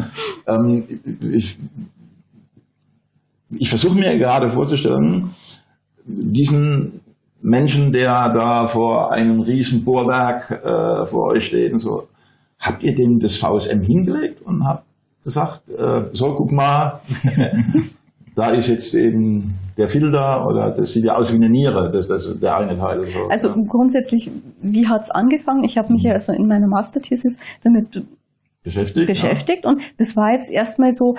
[0.47, 0.83] ähm,
[1.31, 1.57] ich
[3.57, 5.31] ich versuche mir gerade vorzustellen,
[6.05, 7.01] diesen
[7.41, 12.07] Menschen, der da vor einem riesen Bohrwerk äh, vor euch steht und so,
[12.59, 14.85] habt ihr dem das VSM hingelegt und habt
[15.23, 17.01] gesagt, äh, so guck mal,
[18.35, 22.07] da ist jetzt eben der Filter oder das sieht ja aus wie eine Niere, das,
[22.07, 23.05] das der eine Teil.
[23.07, 23.55] So, also ja.
[23.67, 25.63] grundsätzlich, wie hat es angefangen?
[25.63, 26.09] Ich habe mich mhm.
[26.09, 27.87] ja also in meiner Masterthesis damit
[28.63, 29.71] beschäftigt, beschäftigt ja.
[29.71, 31.15] und das war jetzt erstmal so,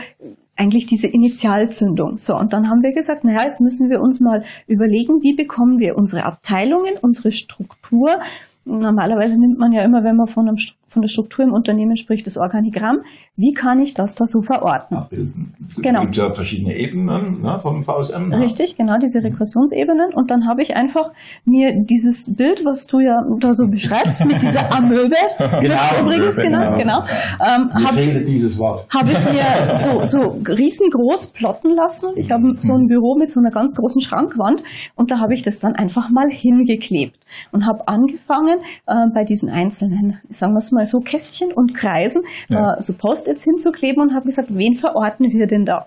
[0.56, 2.18] eigentlich diese Initialzündung.
[2.18, 5.78] So, und dann haben wir gesagt, naja, jetzt müssen wir uns mal überlegen, wie bekommen
[5.78, 8.18] wir unsere Abteilungen, unsere Struktur.
[8.64, 10.56] Normalerweise nimmt man ja immer, wenn man von, einem,
[10.94, 13.00] von der Struktur im Unternehmen spricht, das Organigramm.
[13.36, 14.96] Wie kann ich das da so verorten?
[14.96, 15.54] Abbilden.
[15.68, 16.02] Es genau.
[16.02, 18.32] gibt ja verschiedene Ebenen ne, vom VSM.
[18.32, 19.24] Richtig, genau, diese.
[19.24, 20.14] Rekursionsebenen.
[20.14, 21.10] Und dann habe ich einfach
[21.44, 26.76] mir dieses Bild, was du ja da so beschreibst, mit dieser Amöbe, genau, übrigens, genau,
[26.76, 27.02] genau.
[27.40, 28.86] Ähm, mir hab, fehlte dieses Wort.
[28.90, 32.10] Habe ich mir so, so riesengroß plotten lassen.
[32.16, 34.62] Ich habe so ein Büro mit so einer ganz großen Schrankwand
[34.94, 37.18] und da habe ich das dann einfach mal hingeklebt
[37.52, 42.22] und habe angefangen äh, bei diesen einzelnen, sagen wir es mal so, Kästchen und Kreisen,
[42.48, 42.74] ja.
[42.74, 45.86] äh, so Post Post-its hinzukleben und habe gesagt, wen verorten wir denn da?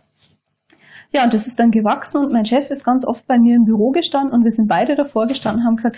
[1.14, 3.64] Ja, und das ist dann gewachsen und mein Chef ist ganz oft bei mir im
[3.64, 5.98] Büro gestanden und wir sind beide davor gestanden und haben gesagt,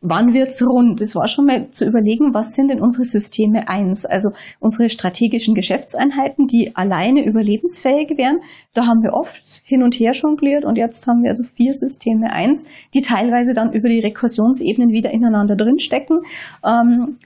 [0.00, 1.00] wann wird's rund?
[1.00, 4.06] Das war schon mal zu überlegen, was sind denn unsere Systeme eins?
[4.06, 8.40] Also unsere strategischen Geschäftseinheiten, die alleine überlebensfähig wären.
[8.72, 12.32] Da haben wir oft hin und her jongliert und jetzt haben wir also vier Systeme
[12.32, 16.20] eins, die teilweise dann über die Rekursionsebenen wieder ineinander drinstecken.
[16.64, 17.18] Ähm,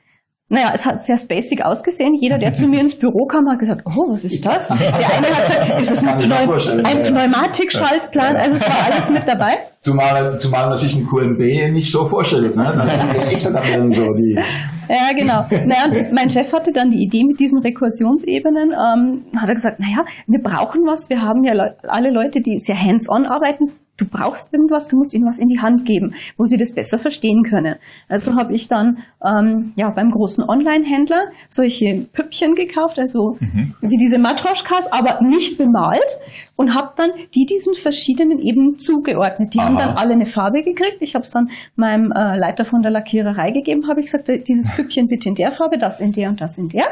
[0.52, 2.16] naja, es hat sehr basic ausgesehen.
[2.20, 4.66] Jeder, der zu mir ins Büro kam, hat gesagt, oh, was ist das?
[4.78, 8.34] Der eine hat gesagt, ist es ein, Pneu ein Pneumatikschaltplan?
[8.34, 9.58] Also es war alles mit dabei.
[9.80, 12.56] Zumal, zumal man sich ein QMB nicht so vorstellt.
[12.56, 12.64] Ne?
[12.64, 14.36] Da sind die Excel-Tabellen so die...
[14.88, 15.46] Ja, genau.
[15.66, 18.72] Naja, mein Chef hatte dann die Idee mit diesen Rekursionsebenen.
[18.72, 21.08] Ähm, hat er gesagt, naja, wir brauchen was.
[21.08, 25.14] Wir haben ja le alle Leute, die sehr hands-on arbeiten du brauchst irgendwas, du musst
[25.14, 27.76] ihnen was in die Hand geben, wo sie das besser verstehen können.
[28.08, 33.74] Also habe ich dann ähm, ja beim großen Online-Händler solche Püppchen gekauft, also mhm.
[33.82, 36.18] wie diese Matroschkas, aber nicht bemalt
[36.60, 39.54] und habe dann die diesen verschiedenen Ebenen zugeordnet.
[39.54, 39.66] Die Aha.
[39.66, 40.98] haben dann alle eine Farbe gekriegt.
[41.00, 44.38] Ich habe es dann meinem äh, Leiter von der Lackiererei gegeben, habe ich gesagt, äh,
[44.38, 46.84] dieses Püppchen bitte in der Farbe, das in der und das in der.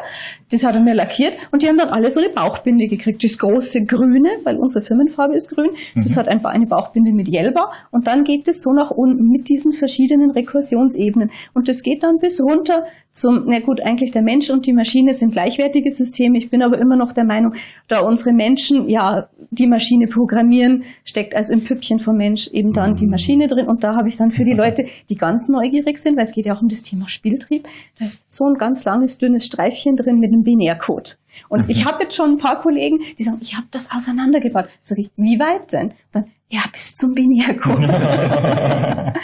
[0.51, 3.23] Das hat er mir lackiert und die haben dann alle so eine Bauchbinde gekriegt.
[3.23, 6.03] Das große Grüne, weil unsere Firmenfarbe ist grün, mhm.
[6.03, 9.29] das hat einfach eine Bauchbinde Bauchbinde mit Jelba und dann geht es so nach unten
[9.29, 12.85] mit diesen verschiedenen Rekursionsebenen und das geht dann bis runter
[13.19, 16.39] zum, na gut, eigentlich der Mensch und die Maschine sind gleichwertige Systeme.
[16.39, 17.55] Ich bin aber immer noch der Meinung,
[17.89, 22.95] da unsere Menschen ja die Maschine programmieren, steckt also im Püppchen vom Mensch eben dann
[22.95, 23.67] die Maschine drin.
[23.67, 26.47] Und da habe ich dann für die Leute, die ganz neugierig sind, weil es geht
[26.47, 27.67] ja auch um das Thema Spieltrieb,
[27.99, 31.19] da ist so ein ganz langes, dünnes Streifchen drin mit einem Binärcode.
[31.49, 34.69] Und ich habe jetzt schon ein paar Kollegen, die sagen, ich habe das auseinandergebaut.
[34.83, 35.93] Sag ich, wie weit denn?
[36.13, 37.89] Dann, ja, bis zum Binärcode.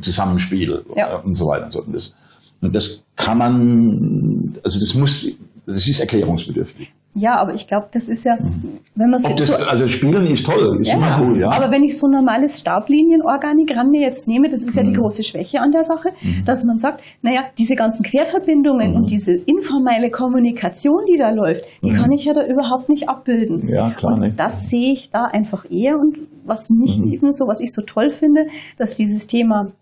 [0.00, 1.16] Zusammenspiel ja.
[1.16, 1.82] und so weiter und so.
[1.82, 2.14] Und das,
[2.62, 5.28] und das kann man, also das muss,
[5.66, 6.92] das ist erklärungsbedürftig.
[7.18, 8.78] Ja, aber ich glaube, das ist ja, mhm.
[8.94, 9.30] wenn man so.
[9.34, 11.48] Das, also Spielen ist toll, ist ja, immer cool, ja.
[11.48, 15.00] Aber wenn ich so ein normales Stablinienorganigramm mir jetzt nehme, das ist ja die mhm.
[15.00, 16.44] große Schwäche an der Sache, mhm.
[16.44, 18.96] dass man sagt, naja, diese ganzen Querverbindungen mhm.
[18.96, 21.96] und diese informelle Kommunikation, die da läuft, die mhm.
[21.96, 23.66] kann ich ja da überhaupt nicht abbilden.
[23.66, 24.38] Ja, klar nicht.
[24.38, 27.12] Das sehe ich da einfach eher und was mich mhm.
[27.12, 28.42] eben so, was ich so toll finde,
[28.76, 29.72] dass dieses Thema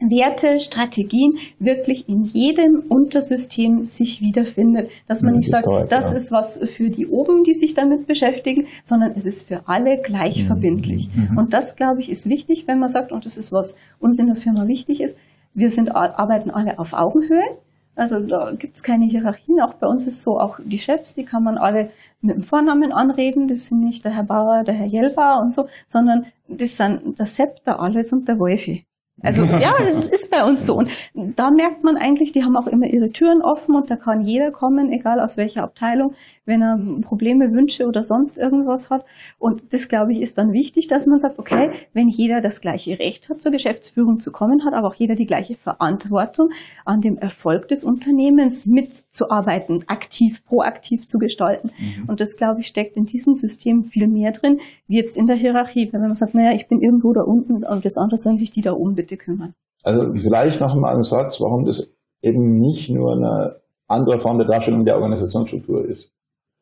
[0.00, 4.90] Werte, Strategien wirklich in jedem Untersystem sich wiederfindet.
[5.06, 6.16] Dass man das nicht sagt, korrekt, das ja.
[6.16, 10.42] ist was für die oben, die sich damit beschäftigen, sondern es ist für alle gleich
[10.42, 10.46] mhm.
[10.46, 11.08] verbindlich.
[11.14, 11.36] Mhm.
[11.36, 14.26] Und das, glaube ich, ist wichtig, wenn man sagt, und das ist, was uns in
[14.26, 15.18] der Firma wichtig ist,
[15.54, 17.58] wir sind, arbeiten alle auf Augenhöhe.
[17.96, 19.60] Also da gibt es keine Hierarchien.
[19.60, 22.92] Auch bei uns ist so, auch die Chefs, die kann man alle mit dem Vornamen
[22.92, 23.48] anreden.
[23.48, 27.26] Das sind nicht der Herr Bauer, der Herr Jelbauer und so, sondern das sind der
[27.26, 28.84] Sepp, der Alles und der Wolfi.
[29.22, 29.74] Also ja,
[30.10, 30.76] ist bei uns so.
[30.76, 34.22] Und da merkt man eigentlich, die haben auch immer ihre Türen offen und da kann
[34.22, 39.04] jeder kommen, egal aus welcher Abteilung, wenn er Probleme, Wünsche oder sonst irgendwas hat.
[39.38, 42.98] Und das, glaube ich, ist dann wichtig, dass man sagt, okay, wenn jeder das gleiche
[42.98, 46.50] Recht hat, zur Geschäftsführung zu kommen, hat aber auch jeder die gleiche Verantwortung,
[46.84, 51.70] an dem Erfolg des Unternehmens mitzuarbeiten, aktiv, proaktiv zu gestalten.
[51.78, 52.08] Mhm.
[52.08, 55.36] Und das, glaube ich, steckt in diesem System viel mehr drin, wie jetzt in der
[55.36, 55.92] Hierarchie.
[55.92, 58.62] Wenn man sagt, naja, ich bin irgendwo da unten und das andere sollen sich die
[58.62, 59.54] da oben bitte kümmern.
[59.82, 61.90] Also vielleicht noch mal einen Satz, warum das
[62.22, 66.12] eben nicht nur eine andere Form der Darstellung der Organisationsstruktur ist.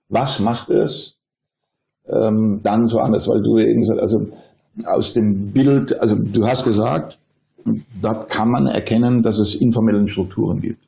[0.08, 1.16] Was macht es
[2.06, 3.28] ähm, dann so anders?
[3.28, 4.28] Weil du eben gesagt also
[4.86, 7.18] aus dem Bild, also du hast gesagt,
[8.00, 10.86] dort kann man erkennen, dass es informelle Strukturen gibt.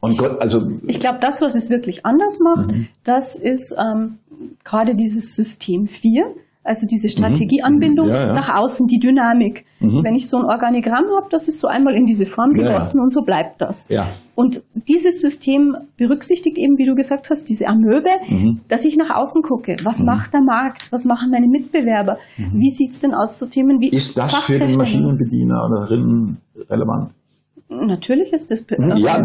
[0.00, 2.88] Und Gott, also ich glaube, das, was es wirklich anders macht, mhm.
[3.04, 4.18] das ist ähm,
[4.64, 7.12] gerade dieses System 4 also diese mhm.
[7.12, 8.34] Strategieanbindung ja, ja.
[8.34, 9.64] nach außen, die Dynamik.
[9.80, 10.04] Mhm.
[10.04, 13.02] Wenn ich so ein Organigramm habe, das ist so einmal in diese Form gegossen ja,
[13.02, 13.86] und so bleibt das.
[14.34, 18.60] Und dieses System berücksichtigt eben, wie du gesagt hast, diese Amöbe, mhm.
[18.68, 19.76] dass ich nach außen gucke.
[19.84, 20.06] Was mhm.
[20.06, 20.92] macht der Markt?
[20.92, 22.18] Was machen meine Mitbewerber?
[22.36, 22.60] Mhm.
[22.60, 25.90] Wie sieht es denn aus zu so Themen wie Ist das für den Maschinenbediener oder
[25.90, 27.12] relevant?
[27.68, 28.98] Natürlich ist das relevant.
[28.98, 29.24] Ja,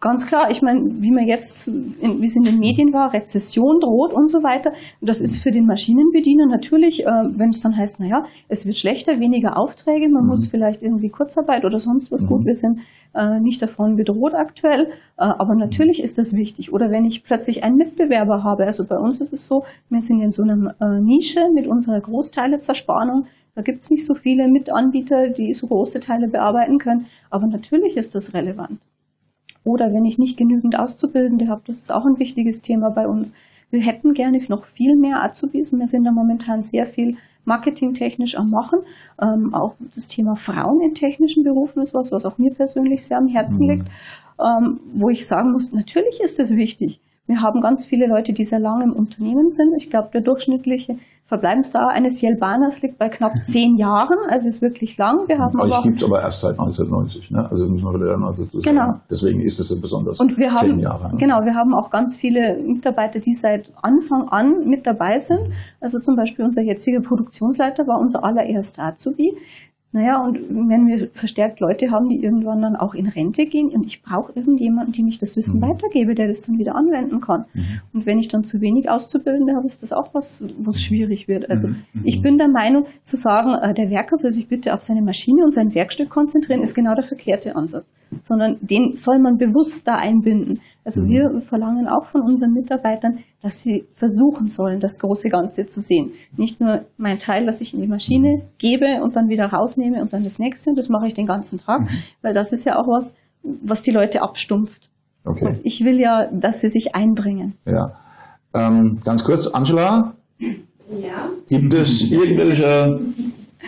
[0.00, 3.80] Ganz klar, ich meine, wie man jetzt, in, wie es in den Medien war, Rezession
[3.80, 4.72] droht und so weiter.
[5.02, 9.20] Das ist für den Maschinenbediener natürlich, äh, wenn es dann heißt, naja, es wird schlechter,
[9.20, 10.28] weniger Aufträge, man mhm.
[10.28, 12.22] muss vielleicht irgendwie Kurzarbeit oder sonst was.
[12.22, 12.26] Mhm.
[12.28, 12.80] Gut, wir sind
[13.14, 16.72] äh, nicht davon bedroht aktuell, äh, aber natürlich ist das wichtig.
[16.72, 20.22] Oder wenn ich plötzlich einen Mitbewerber habe, also bei uns ist es so, wir sind
[20.22, 23.26] in so einer äh, Nische mit unserer Großteilezerspannung.
[23.54, 27.04] Da gibt es nicht so viele Mitanbieter, die so große Teile bearbeiten können.
[27.28, 28.80] Aber natürlich ist das relevant.
[29.64, 33.34] Oder wenn ich nicht genügend Auszubildende habe, das ist auch ein wichtiges Thema bei uns.
[33.70, 35.72] Wir hätten gerne noch viel mehr Azubis.
[35.72, 38.80] Wir sind da momentan sehr viel marketingtechnisch am Machen.
[39.20, 43.18] Ähm, auch das Thema Frauen in technischen Berufen ist was, was auch mir persönlich sehr
[43.18, 43.70] am Herzen mhm.
[43.72, 43.86] liegt.
[44.42, 47.00] Ähm, wo ich sagen muss, natürlich ist es wichtig.
[47.26, 49.74] Wir haben ganz viele Leute, die sehr lange im Unternehmen sind.
[49.76, 50.98] Ich glaube, der durchschnittliche
[51.30, 55.28] Verbleibensdauer eines Jelbaners liegt bei knapp zehn Jahren, also ist wirklich lang.
[55.28, 57.48] Wir haben Euch gibt es aber erst seit 1990, ne?
[57.48, 58.76] also müssen wir wieder dazu sagen.
[58.76, 58.94] Genau.
[59.08, 61.12] Deswegen ist es so besonders Und wir haben, zehn Jahre.
[61.12, 61.18] Ne?
[61.18, 65.52] Genau, wir haben auch ganz viele Mitarbeiter, die seit Anfang an mit dabei sind.
[65.80, 69.36] Also zum Beispiel unser jetziger Produktionsleiter war unser allererster Azubi
[69.92, 73.86] Naja, und wenn wir verstärkt Leute haben, die irgendwann dann auch in Rente gehen und
[73.86, 75.68] ich brauche irgendjemanden, dem ich das Wissen mhm.
[75.68, 77.46] weitergebe, der das dann wieder anwenden kann.
[77.54, 77.80] Mhm.
[77.92, 80.80] Und wenn ich dann zu wenig Auszubildende habe, ist das auch was, was mhm.
[80.80, 81.50] schwierig wird.
[81.50, 81.76] Also mhm.
[81.92, 82.02] mhm.
[82.04, 85.42] ich bin der Meinung, zu sagen, äh, der Werker soll sich bitte auf seine Maschine
[85.42, 87.92] und sein Werkstück konzentrieren, ist genau der verkehrte Ansatz.
[88.22, 90.60] Sondern den soll man bewusst da einbinden.
[90.84, 91.08] Also mhm.
[91.08, 96.12] wir verlangen auch von unseren Mitarbeitern, dass sie versuchen sollen, das große Ganze zu sehen.
[96.36, 100.12] Nicht nur mein Teil, das ich in die Maschine gebe und dann wieder rausnehme und
[100.12, 100.74] dann das nächste.
[100.74, 101.88] Das mache ich den ganzen Tag, mhm.
[102.22, 104.90] weil das ist ja auch was, was die Leute abstumpft.
[105.24, 105.46] Okay.
[105.46, 107.54] Und ich will ja, dass sie sich einbringen.
[107.66, 107.92] Ja.
[108.54, 110.14] Ähm, ganz kurz, Angela.
[110.38, 111.28] Ja.
[111.48, 113.00] Gibt es irgendwelche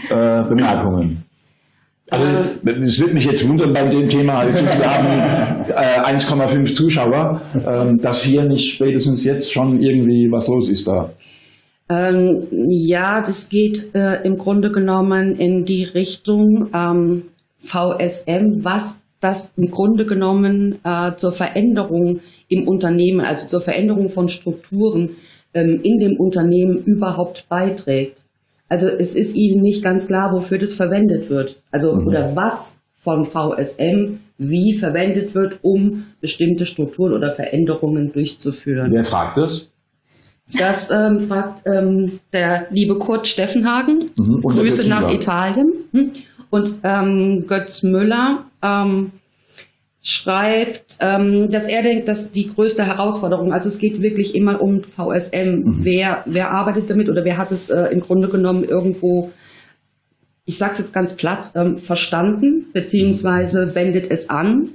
[0.09, 1.21] äh, Bemerkungen?
[2.12, 2.27] Also
[2.66, 8.22] es wird mich jetzt wundern bei dem Thema, wir haben äh, 1,5 Zuschauer, ähm, dass
[8.22, 11.11] hier nicht spätestens jetzt schon irgendwie was los ist da.
[11.88, 17.22] Ähm, ja, das geht äh, im Grunde genommen in die Richtung ähm,
[17.59, 24.29] VSM, was das im Grunde genommen äh, zur Veränderung im Unternehmen, also zur Veränderung von
[24.29, 25.12] Strukturen
[25.55, 28.22] ähm, in dem Unternehmen überhaupt beiträgt.
[28.72, 31.61] Also es ist ihnen nicht ganz klar, wofür das verwendet wird.
[31.70, 32.06] Also mhm.
[32.06, 38.90] oder was von VSM wie verwendet wird, um bestimmte Strukturen oder Veränderungen durchzuführen.
[38.90, 39.68] Wer fragt das?
[40.58, 44.11] Das ähm, fragt ähm, der liebe Kurt Steffenhagen.
[44.18, 44.40] Mhm.
[44.40, 45.70] Grüße nach Italien.
[45.92, 46.12] Hm.
[46.48, 49.12] Und ähm, Götz Müller ähm,
[50.02, 54.82] schreibt, ähm, dass er denkt, dass die größte Herausforderung, also es geht wirklich immer um
[54.82, 55.62] VSM.
[55.62, 55.78] Mhm.
[55.82, 59.30] Wer, wer arbeitet damit oder wer hat es äh, im Grunde genommen irgendwo,
[60.44, 64.70] ich sage es jetzt ganz platt, ähm, verstanden, beziehungsweise wendet es an.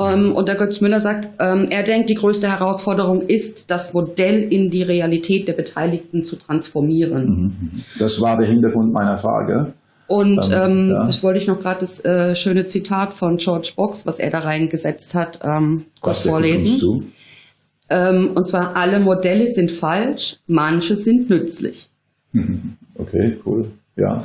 [0.00, 4.42] Ähm, und der Götz Müller sagt, ähm, er denkt, die größte Herausforderung ist, das Modell
[4.42, 7.26] in die Realität der Beteiligten zu transformieren.
[7.26, 7.84] Mhm.
[8.00, 9.72] Das war der Hintergrund meiner Frage.
[10.08, 11.06] Und ähm, ja.
[11.06, 14.38] das wollte ich noch gerade das äh, schöne Zitat von George Box, was er da
[14.38, 17.12] reingesetzt hat, ähm, kurz vorlesen.
[17.90, 21.88] Ähm, und zwar, alle Modelle sind falsch, manche sind nützlich.
[23.00, 23.70] Okay, cool.
[23.94, 24.24] Ja.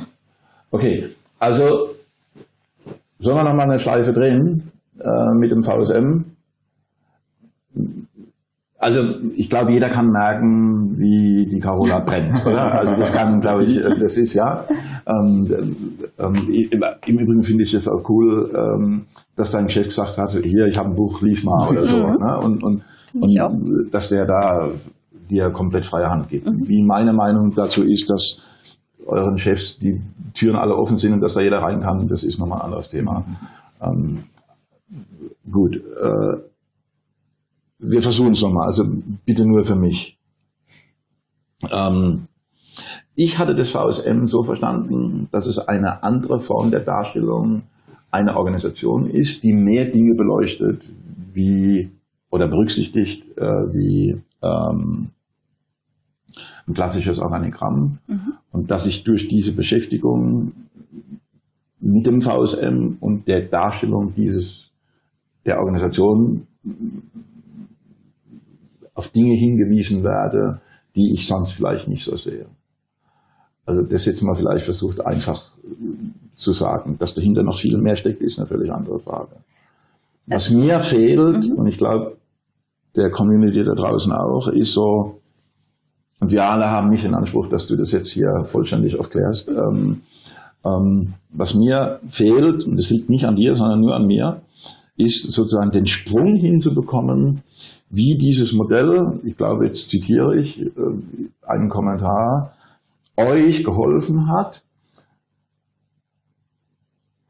[0.72, 1.94] Okay, also
[3.20, 6.33] sollen wir nochmal eine Schleife drehen äh, mit dem VSM?
[8.84, 9.00] Also
[9.34, 12.80] ich glaube, jeder kann merken, wie die Carola brennt, oder?
[12.80, 14.66] Also das kann, glaube ich, äh, das ist ja.
[15.06, 16.34] Ähm, ähm,
[17.06, 20.76] Im Übrigen finde ich es auch cool, ähm, dass dein Chef gesagt hat, hier, ich
[20.76, 21.96] habe ein Buch, lies mal oder so.
[21.96, 22.16] Mhm.
[22.20, 22.38] Ne?
[22.42, 22.82] Und, und,
[23.14, 24.68] und dass der da
[25.30, 26.46] dir komplett freie Hand gibt.
[26.46, 26.68] Mhm.
[26.68, 28.36] Wie meine Meinung dazu ist, dass
[29.06, 29.98] euren Chefs die
[30.34, 32.90] Türen alle offen sind und dass da jeder rein kann, das ist nochmal ein anderes
[32.90, 33.24] Thema.
[33.82, 34.24] Ähm,
[35.50, 35.76] gut.
[35.76, 36.53] Äh,
[37.90, 38.84] wir versuchen es nochmal, also
[39.24, 40.18] bitte nur für mich.
[41.70, 42.28] Ähm,
[43.14, 47.62] ich hatte das VSM so verstanden, dass es eine andere Form der Darstellung
[48.10, 50.90] einer Organisation ist, die mehr Dinge beleuchtet,
[51.32, 51.90] wie
[52.30, 55.10] oder berücksichtigt, äh, wie ähm,
[56.66, 57.98] ein klassisches Organigramm.
[58.06, 58.34] Mhm.
[58.50, 60.52] Und dass ich durch diese Beschäftigung
[61.80, 64.70] mit dem VSM und der Darstellung dieses
[65.44, 66.46] der Organisation
[68.94, 70.60] auf Dinge hingewiesen werde,
[70.94, 72.46] die ich sonst vielleicht nicht so sehe.
[73.66, 75.52] Also das jetzt mal vielleicht versucht einfach
[76.34, 76.96] zu sagen.
[76.98, 79.36] Dass dahinter noch viel mehr steckt, ist eine völlig andere Frage.
[80.26, 81.56] Was mir fehlt, mhm.
[81.56, 82.16] und ich glaube
[82.96, 85.20] der Community da draußen auch, ist so,
[86.20, 89.48] und wir alle haben nicht den Anspruch, dass du das jetzt hier vollständig aufklärst.
[89.48, 90.02] Ähm,
[90.64, 94.42] ähm, was mir fehlt, und das liegt nicht an dir, sondern nur an mir,
[94.96, 97.42] ist sozusagen den Sprung hinzubekommen,
[97.94, 100.70] wie dieses Modell, ich glaube, jetzt zitiere ich äh,
[101.42, 102.54] einen Kommentar,
[103.16, 104.64] euch geholfen hat,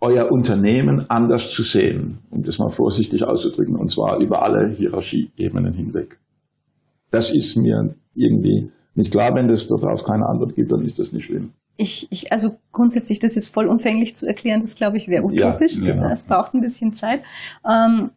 [0.00, 5.74] euer Unternehmen anders zu sehen, um das mal vorsichtig auszudrücken, und zwar über alle Hierarchieebenen
[5.74, 6.18] hinweg.
[7.10, 11.12] Das ist mir irgendwie nicht klar, wenn es darauf keine Antwort gibt, dann ist das
[11.12, 11.52] nicht schlimm.
[11.76, 15.76] Ich, ich, also grundsätzlich, das ist voll umfänglich zu erklären, das glaube ich wäre utopisch.
[15.76, 16.08] Ja, genau.
[16.10, 17.22] Es braucht ein bisschen Zeit.
[17.68, 18.10] Ähm,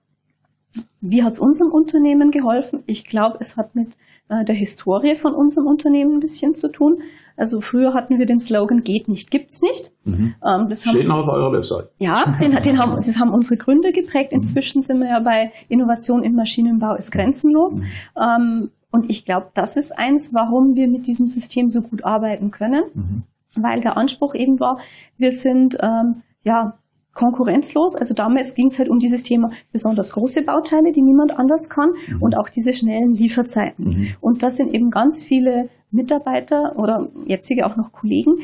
[1.02, 2.84] wie hat es unserem Unternehmen geholfen?
[2.86, 3.90] Ich glaube, es hat mit
[4.30, 7.02] äh, der Historie von unserem Unternehmen ein bisschen zu tun.
[7.38, 9.92] Also früher hatten wir den Slogan geht nicht, gibt's nicht.
[10.06, 10.36] Mhm.
[10.44, 11.90] Ähm, das Steht haben, auf eurer Website.
[12.00, 14.32] Ja, den, den haben, das haben unsere Gründer geprägt.
[14.32, 14.40] Mhm.
[14.40, 17.78] Inzwischen sind wir ja bei Innovation im Maschinenbau ist grenzenlos.
[17.78, 17.86] Mhm.
[18.20, 22.52] Ähm, und ich glaube, das ist eins, warum wir mit diesem System so gut arbeiten
[22.52, 22.84] können.
[22.94, 23.24] Mhm.
[23.56, 24.80] Weil der Anspruch eben war,
[25.18, 26.78] wir sind ähm, ja
[27.18, 27.96] konkurrenzlos.
[27.96, 31.90] Also damals ging es halt um dieses Thema besonders große Bauteile, die niemand anders kann
[31.90, 32.22] mhm.
[32.22, 33.86] und auch diese schnellen Lieferzeiten.
[33.86, 34.08] Mhm.
[34.22, 38.38] Und das sind eben ganz viele Mitarbeiter oder jetzige auch noch Kollegen,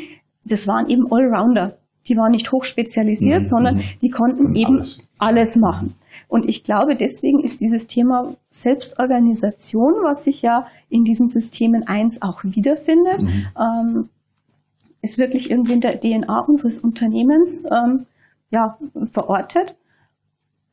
[0.45, 1.77] das waren eben Allrounder.
[2.09, 3.43] die waren nicht hochspezialisiert, mhm.
[3.43, 3.81] sondern mhm.
[4.01, 4.99] die konnten Und eben alles.
[5.19, 5.95] alles machen.
[6.27, 12.21] Und ich glaube, deswegen ist dieses Thema Selbstorganisation, was sich ja in diesen Systemen eins
[12.21, 13.45] auch wiederfindet, mhm.
[13.57, 14.09] ähm,
[15.01, 18.05] ist wirklich irgendwie in der DNA unseres Unternehmens ähm,
[18.53, 18.77] ja,
[19.11, 19.75] verortet.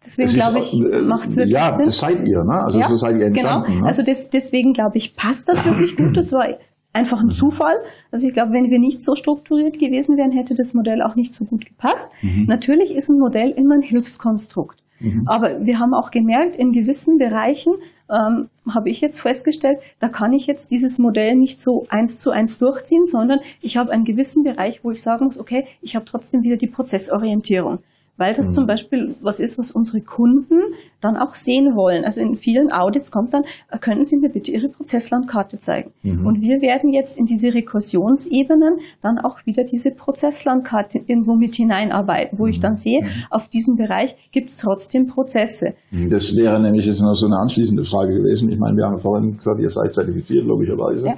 [0.02, 1.80] Deswegen glaube ich, äh, macht es wirklich ja, Sinn.
[1.80, 2.62] Ja, das seid ihr, ne?
[2.62, 3.26] Also ja, so seid ihr genau.
[3.28, 3.66] entstanden.
[3.68, 3.80] Genau.
[3.80, 3.86] Ne?
[3.86, 6.16] Also das, deswegen glaube ich, passt das wirklich gut.
[6.16, 6.46] Das war
[6.92, 7.32] einfach ein mhm.
[7.32, 7.76] Zufall.
[8.10, 11.34] Also ich glaube, wenn wir nicht so strukturiert gewesen wären, hätte das Modell auch nicht
[11.34, 12.10] so gut gepasst.
[12.22, 12.46] Mhm.
[12.46, 14.82] Natürlich ist ein Modell immer ein Hilfskonstrukt.
[15.00, 15.24] Mhm.
[15.26, 17.74] Aber wir haben auch gemerkt, in gewissen Bereichen
[18.10, 22.30] ähm, habe ich jetzt festgestellt, da kann ich jetzt dieses Modell nicht so eins zu
[22.30, 26.04] eins durchziehen, sondern ich habe einen gewissen Bereich, wo ich sagen muss, okay, ich habe
[26.04, 27.78] trotzdem wieder die Prozessorientierung
[28.20, 28.52] weil das mhm.
[28.52, 30.60] zum Beispiel was ist, was unsere Kunden
[31.00, 32.04] dann auch sehen wollen.
[32.04, 35.90] Also in vielen Audits kommt dann, äh, können Sie mir bitte Ihre Prozesslandkarte zeigen?
[36.02, 36.26] Mhm.
[36.26, 42.38] Und wir werden jetzt in diese Rekursionsebenen dann auch wieder diese Prozesslandkarte irgendwo mit hineinarbeiten,
[42.38, 42.50] wo mhm.
[42.50, 43.08] ich dann sehe, mhm.
[43.30, 45.74] auf diesem Bereich gibt es trotzdem Prozesse.
[45.90, 46.10] Mhm.
[46.10, 48.50] Das wäre nämlich jetzt noch so eine anschließende Frage gewesen.
[48.50, 51.08] Ich meine, wir haben vorhin gesagt, ihr seid zertifiziert, logischerweise.
[51.08, 51.14] Ja.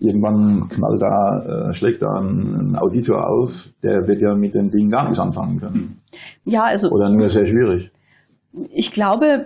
[0.00, 4.70] Irgendwann knallt da, äh, schlägt da ein, ein, Auditor auf, der wird ja mit dem
[4.70, 6.00] Ding gar nichts anfangen können.
[6.44, 6.90] Ja, also.
[6.90, 7.90] Oder nur sehr schwierig.
[8.72, 9.44] Ich glaube,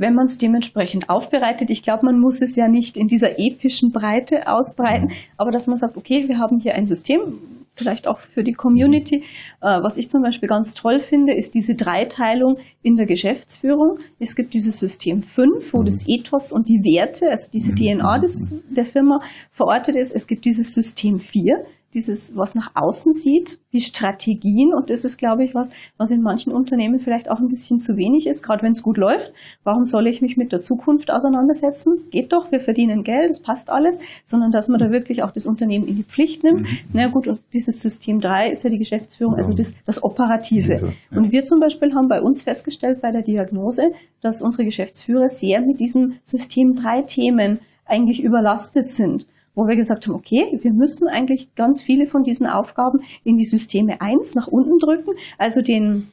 [0.00, 1.68] wenn man es dementsprechend aufbereitet.
[1.68, 5.12] Ich glaube, man muss es ja nicht in dieser epischen Breite ausbreiten, mhm.
[5.36, 7.34] aber dass man sagt, okay, wir haben hier ein System,
[7.80, 9.24] vielleicht auch für die Community.
[9.62, 13.98] Äh, was ich zum Beispiel ganz toll finde, ist diese Dreiteilung in der Geschäftsführung.
[14.18, 15.86] Es gibt dieses System 5, wo mhm.
[15.86, 17.76] das Ethos und die Werte, also diese mhm.
[17.98, 19.20] DNA des, der Firma
[19.50, 20.12] verortet ist.
[20.12, 21.64] Es gibt dieses System 4,
[21.94, 24.72] dieses, was nach außen sieht, wie Strategien.
[24.72, 27.96] Und das ist, glaube ich, was, was in manchen Unternehmen vielleicht auch ein bisschen zu
[27.96, 29.32] wenig ist, gerade wenn es gut läuft.
[29.64, 31.98] Warum soll ich mich mit der Zukunft auseinandersetzen?
[32.10, 35.46] Geht doch, wir verdienen Geld, es passt alles, sondern dass man da wirklich auch das
[35.46, 36.62] Unternehmen in die Pflicht nimmt.
[36.62, 36.78] Mhm.
[36.92, 40.94] Na gut, und dieses System 3 ist ja die Geschäftsführung, also das, das Operative.
[41.10, 41.18] Ja.
[41.18, 45.60] Und wir zum Beispiel haben bei uns festgestellt bei der Diagnose, dass unsere Geschäftsführer sehr
[45.60, 51.08] mit diesem System 3 Themen eigentlich überlastet sind wo wir gesagt haben, okay, wir müssen
[51.08, 56.08] eigentlich ganz viele von diesen Aufgaben in die Systeme 1 nach unten drücken, also den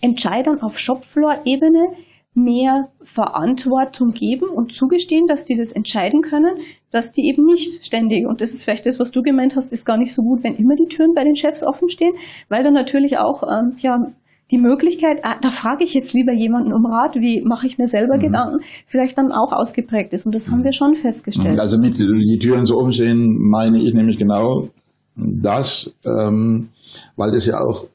[0.00, 1.94] Entscheidern auf Shopfloor-Ebene
[2.36, 6.58] mehr Verantwortung geben und zugestehen, dass die das entscheiden können,
[6.90, 9.86] dass die eben nicht ständig, und das ist vielleicht das, was du gemeint hast, ist
[9.86, 12.12] gar nicht so gut, wenn immer die Türen bei den Chefs offen stehen,
[12.50, 14.12] weil dann natürlich auch ähm, ja,
[14.50, 17.88] die Möglichkeit, ah, da frage ich jetzt lieber jemanden um Rat, wie mache ich mir
[17.88, 18.22] selber mhm.
[18.22, 20.26] Gedanken, vielleicht dann auch ausgeprägt ist.
[20.26, 21.58] Und das haben wir schon festgestellt.
[21.58, 24.68] Also mit die Türen so umsehen, meine ich nämlich genau
[25.16, 26.68] das, ähm,
[27.16, 27.86] weil das ja auch,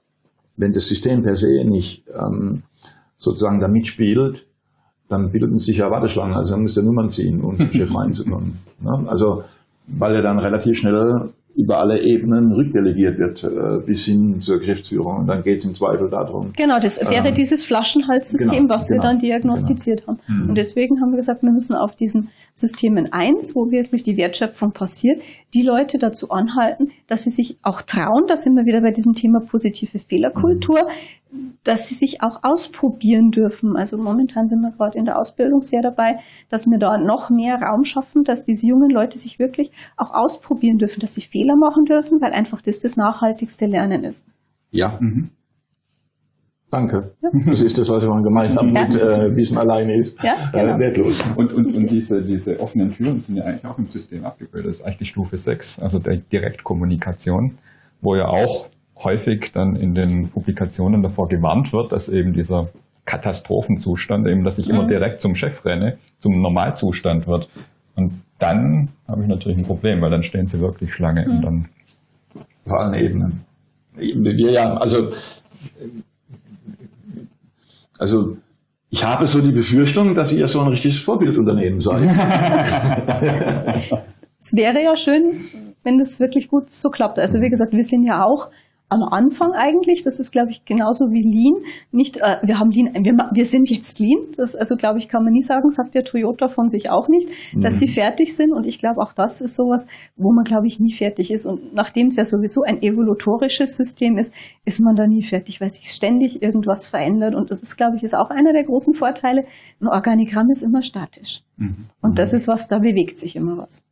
[0.57, 2.63] wenn das System per se nicht ähm,
[3.15, 4.45] sozusagen da mitspielt,
[5.07, 6.35] dann bilden sich ja Warteschlangen.
[6.35, 8.59] Also dann muss der Nummern ziehen, um zum Chef reinzukommen.
[8.81, 9.03] Ne?
[9.07, 9.43] Also
[9.87, 15.19] weil er dann relativ schnell über alle Ebenen rückdelegiert wird äh, bis hin zur Geschäftsführung.
[15.19, 16.53] Und dann geht es im Zweifel darum.
[16.55, 20.17] Genau, das wäre ähm, dieses Flaschenhalssystem, genau, was genau, wir dann diagnostiziert genau.
[20.17, 20.43] haben.
[20.43, 20.49] Mhm.
[20.49, 24.71] Und deswegen haben wir gesagt, wir müssen auf diesen Systemen eins, wo wirklich die Wertschöpfung
[24.71, 25.21] passiert,
[25.53, 29.13] die Leute dazu anhalten, dass sie sich auch trauen, da sind wir wieder bei diesem
[29.13, 30.87] Thema positive Fehlerkultur,
[31.31, 31.53] mhm.
[31.63, 33.75] dass sie sich auch ausprobieren dürfen.
[33.75, 37.55] Also momentan sind wir gerade in der Ausbildung sehr dabei, dass wir da noch mehr
[37.55, 41.85] Raum schaffen, dass diese jungen Leute sich wirklich auch ausprobieren dürfen, dass sie Fehler machen
[41.85, 44.25] dürfen, weil einfach das das nachhaltigste Lernen ist.
[44.71, 44.97] Ja.
[44.99, 45.31] Mhm.
[46.71, 47.11] Danke.
[47.21, 47.29] Ja.
[47.45, 48.85] Das ist das, was ich vorhin gemeint habe, ja.
[48.85, 50.75] mit äh, Wissen alleine ist ja, äh, genau.
[50.75, 51.23] äh, wertlos.
[51.35, 54.71] Und, und, und diese, diese offenen Türen sind ja eigentlich auch im System abgebildet.
[54.71, 57.57] Das ist eigentlich die Stufe 6, also der Direktkommunikation,
[57.99, 58.69] wo ja auch
[59.03, 62.69] häufig dann in den Publikationen davor gewarnt wird, dass eben dieser
[63.03, 64.75] Katastrophenzustand, eben, dass ich mhm.
[64.75, 67.49] immer direkt zum Chef renne, zum Normalzustand wird.
[67.95, 71.35] Und dann habe ich natürlich ein Problem, weil dann stehen sie wirklich Schlange mhm.
[71.35, 71.65] und dann.
[72.65, 73.41] Vor allen Ebenen.
[73.97, 75.09] Wir ja, also
[78.01, 78.35] also
[78.89, 82.01] ich habe so die Befürchtung, dass ihr so ein richtiges Vorbildunternehmen seid.
[84.39, 85.39] es wäre ja schön,
[85.83, 87.19] wenn das wirklich gut so klappt.
[87.19, 88.49] Also wie gesagt, wir sind ja auch
[88.91, 90.03] am Anfang eigentlich.
[90.03, 91.63] Das ist, glaube ich, genauso wie Lean.
[91.91, 94.27] Nicht, äh, wir haben Lean, wir, wir sind jetzt Lean.
[94.35, 97.29] Das, also, glaube ich, kann man nie sagen, sagt der Toyota von sich auch nicht,
[97.55, 97.79] dass mhm.
[97.79, 98.51] sie fertig sind.
[98.51, 99.87] Und ich glaube, auch das ist sowas,
[100.17, 101.45] wo man, glaube ich, nie fertig ist.
[101.45, 104.33] Und nachdem es ja sowieso ein evolutorisches System ist,
[104.65, 107.33] ist man da nie fertig, weil sich ständig irgendwas verändert.
[107.33, 109.45] Und das ist, glaube ich, ist auch einer der großen Vorteile.
[109.79, 111.43] Ein Organigramm ist immer statisch.
[111.55, 111.85] Mhm.
[112.01, 112.37] Und das mhm.
[112.37, 113.85] ist was, da bewegt sich immer was.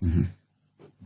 [0.00, 0.28] Mhm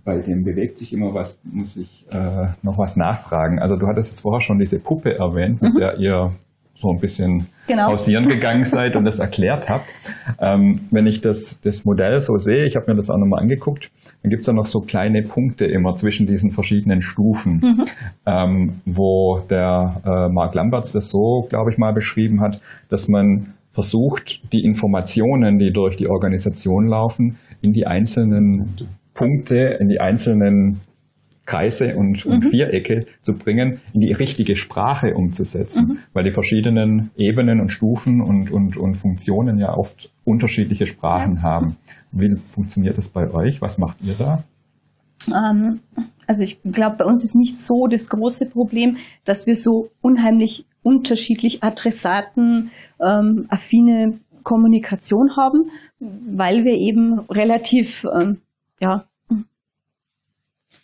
[0.08, 3.58] bei dem bewegt sich immer was, muss ich äh, noch was nachfragen.
[3.58, 5.78] Also du hattest jetzt vorher schon diese Puppe erwähnt, mit mhm.
[5.78, 6.32] der ihr
[6.74, 7.88] so ein bisschen genau.
[7.88, 9.92] hausieren gegangen seid und das erklärt habt.
[10.40, 13.90] Ähm, wenn ich das, das Modell so sehe, ich habe mir das auch nochmal angeguckt,
[14.22, 17.84] dann gibt es ja noch so kleine Punkte immer zwischen diesen verschiedenen Stufen, mhm.
[18.24, 23.52] ähm, wo der äh, Mark Lamberts das so, glaube ich, mal beschrieben hat, dass man
[23.72, 28.88] versucht, die Informationen, die durch die Organisation laufen, in die einzelnen
[29.18, 30.80] Punkte, in die einzelnen
[31.44, 32.50] Kreise und, und mhm.
[32.50, 35.98] Vierecke zu bringen, in die richtige Sprache umzusetzen, mhm.
[36.12, 41.42] weil die verschiedenen Ebenen und Stufen und, und, und Funktionen ja oft unterschiedliche Sprachen ja.
[41.42, 41.76] haben.
[42.12, 43.60] Wie funktioniert das bei euch?
[43.60, 44.44] Was macht ihr da?
[45.28, 45.80] Ähm,
[46.28, 50.64] also ich glaube, bei uns ist nicht so das große Problem, dass wir so unheimlich
[50.82, 58.38] unterschiedlich Adressaten ähm, affine Kommunikation haben, weil wir eben relativ ähm,
[58.80, 59.04] ja,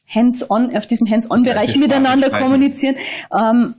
[0.06, 2.96] hands-on, auf diesem hands-on-Bereich miteinander kommunizieren.
[3.32, 3.74] Ähm,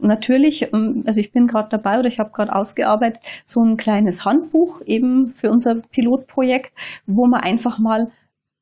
[0.00, 4.24] natürlich, ähm, also ich bin gerade dabei oder ich habe gerade ausgearbeitet, so ein kleines
[4.24, 6.72] Handbuch eben für unser Pilotprojekt,
[7.06, 8.10] wo man einfach mal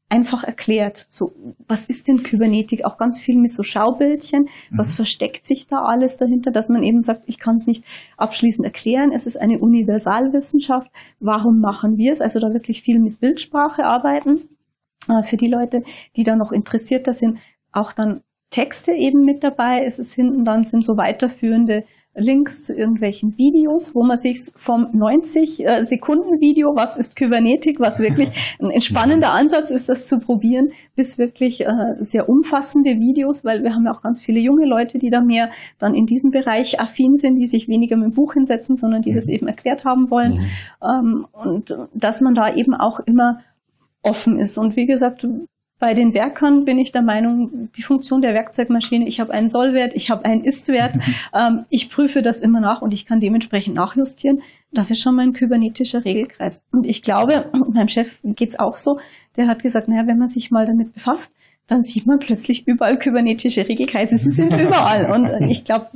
[0.08, 1.34] einfach erklärt, so
[1.66, 4.78] was ist denn Kybernetik, auch ganz viel mit so Schaubildchen, mhm.
[4.78, 7.84] was versteckt sich da alles dahinter, dass man eben sagt, ich kann es nicht
[8.16, 13.18] abschließend erklären, es ist eine Universalwissenschaft, warum machen wir es, also da wirklich viel mit
[13.18, 14.48] Bildsprache arbeiten
[15.22, 15.82] für die Leute,
[16.16, 17.38] die da noch interessierter sind,
[17.72, 19.84] auch dann Texte eben mit dabei.
[19.84, 21.84] Es ist hinten dann sind so weiterführende
[22.18, 27.78] Links zu irgendwelchen Videos, wo man sich vom 90 äh, Sekunden Video, was ist Kybernetik,
[27.78, 33.44] was wirklich ein spannender Ansatz ist, das zu probieren, bis wirklich äh, sehr umfassende Videos,
[33.44, 36.30] weil wir haben ja auch ganz viele junge Leute, die da mehr dann in diesem
[36.30, 39.16] Bereich affin sind, die sich weniger mit dem Buch hinsetzen, sondern die mhm.
[39.16, 40.38] das eben erklärt haben wollen.
[40.38, 40.46] Mhm.
[40.82, 43.40] Ähm, und dass man da eben auch immer
[44.07, 44.57] offen ist.
[44.57, 45.26] Und wie gesagt,
[45.78, 49.92] bei den Werkern bin ich der Meinung, die Funktion der Werkzeugmaschine, ich habe einen Sollwert,
[49.94, 50.94] ich habe einen Istwert,
[51.34, 54.40] ähm, ich prüfe das immer nach und ich kann dementsprechend nachjustieren.
[54.72, 56.64] Das ist schon mein kybernetischer Regelkreis.
[56.72, 58.98] Und ich glaube, meinem Chef geht's auch so,
[59.36, 61.32] der hat gesagt, naja, wenn man sich mal damit befasst,
[61.68, 64.16] dann sieht man plötzlich überall kybernetische Regelkreise.
[64.16, 65.10] Sie sind überall.
[65.10, 65.88] Und ich glaube,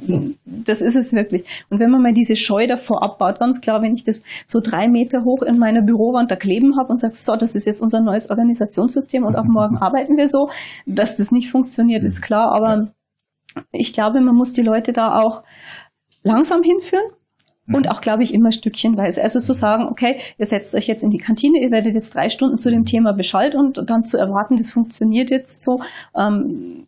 [0.44, 1.44] das ist es wirklich.
[1.70, 4.88] Und wenn man mal diese Scheu davor abbaut, ganz klar, wenn ich das so drei
[4.88, 8.00] Meter hoch in meiner Bürowand da kleben habe und sage, so, das ist jetzt unser
[8.00, 10.48] neues Organisationssystem und ab morgen arbeiten wir so,
[10.86, 12.52] dass das nicht funktioniert, ist klar.
[12.52, 12.88] Aber
[13.70, 15.44] ich glaube, man muss die Leute da auch
[16.22, 17.10] langsam hinführen
[17.72, 17.90] und mhm.
[17.90, 19.22] auch, glaube ich, immer stückchenweise.
[19.22, 22.28] Also zu sagen, okay, ihr setzt euch jetzt in die Kantine, ihr werdet jetzt drei
[22.28, 25.80] Stunden zu dem Thema Bescheid und dann zu erwarten, das funktioniert jetzt so,
[26.16, 26.86] ähm,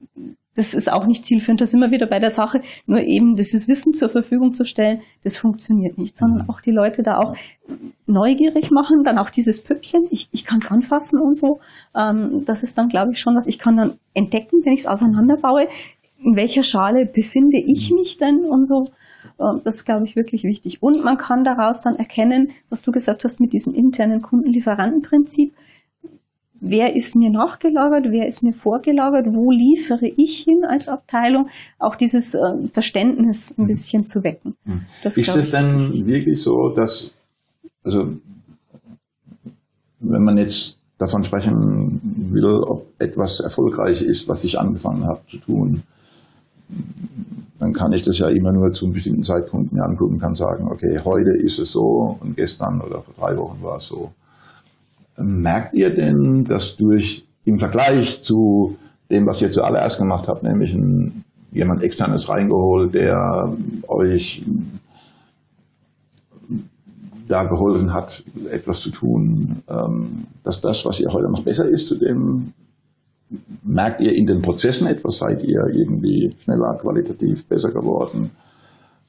[0.54, 1.60] das ist auch nicht zielführend.
[1.60, 2.60] Da sind wir wieder bei der Sache.
[2.86, 6.50] Nur eben dieses Wissen zur Verfügung zu stellen, das funktioniert nicht, sondern mhm.
[6.50, 7.34] auch die Leute da auch
[8.06, 11.60] neugierig machen, dann auch dieses Püppchen, ich, ich kann es anfassen und so.
[11.96, 13.46] Ähm, das ist dann, glaube ich, schon was.
[13.46, 15.68] Ich kann dann entdecken, wenn ich es auseinanderbaue,
[16.22, 17.96] in welcher Schale befinde ich mhm.
[17.96, 18.88] mich denn und so.
[19.38, 20.82] Ähm, das ist, glaube ich, wirklich wichtig.
[20.82, 25.52] Und man kann daraus dann erkennen, was du gesagt hast mit diesem internen Kundenlieferantenprinzip.
[26.64, 28.06] Wer ist mir nachgelagert?
[28.10, 29.26] Wer ist mir vorgelagert?
[29.34, 31.48] Wo liefere ich hin als Abteilung?
[31.80, 33.66] Auch dieses äh, Verständnis ein mhm.
[33.66, 34.54] bisschen zu wecken.
[34.64, 34.80] Mhm.
[35.02, 37.12] Das ist es denn wirklich so, dass,
[37.82, 38.12] also,
[39.98, 42.00] wenn man jetzt davon sprechen
[42.30, 45.82] will, ob etwas erfolgreich ist, was ich angefangen habe zu tun,
[47.62, 50.66] dann kann ich das ja immer nur zu einem bestimmten Zeitpunkt mir angucken, kann sagen,
[50.68, 54.10] okay, heute ist es so und gestern oder vor drei Wochen war es so.
[55.16, 58.76] Merkt ihr denn, dass durch im Vergleich zu
[59.12, 63.52] dem, was ihr zuallererst gemacht habt, nämlich ein, jemand externes reingeholt, der
[63.86, 64.44] euch
[67.28, 71.86] da geholfen hat, etwas zu tun, ähm, dass das, was ihr heute noch besser ist
[71.86, 72.54] zu dem,
[73.62, 75.18] merkt ihr in den Prozessen etwas?
[75.18, 78.30] Seid ihr irgendwie schneller, qualitativ besser geworden?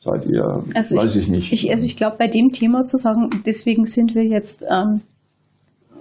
[0.03, 1.53] Seid ihr, also weiß ich, ich nicht.
[1.53, 5.01] Ich, also ich glaube, bei dem Thema zu sagen, deswegen sind wir jetzt ähm,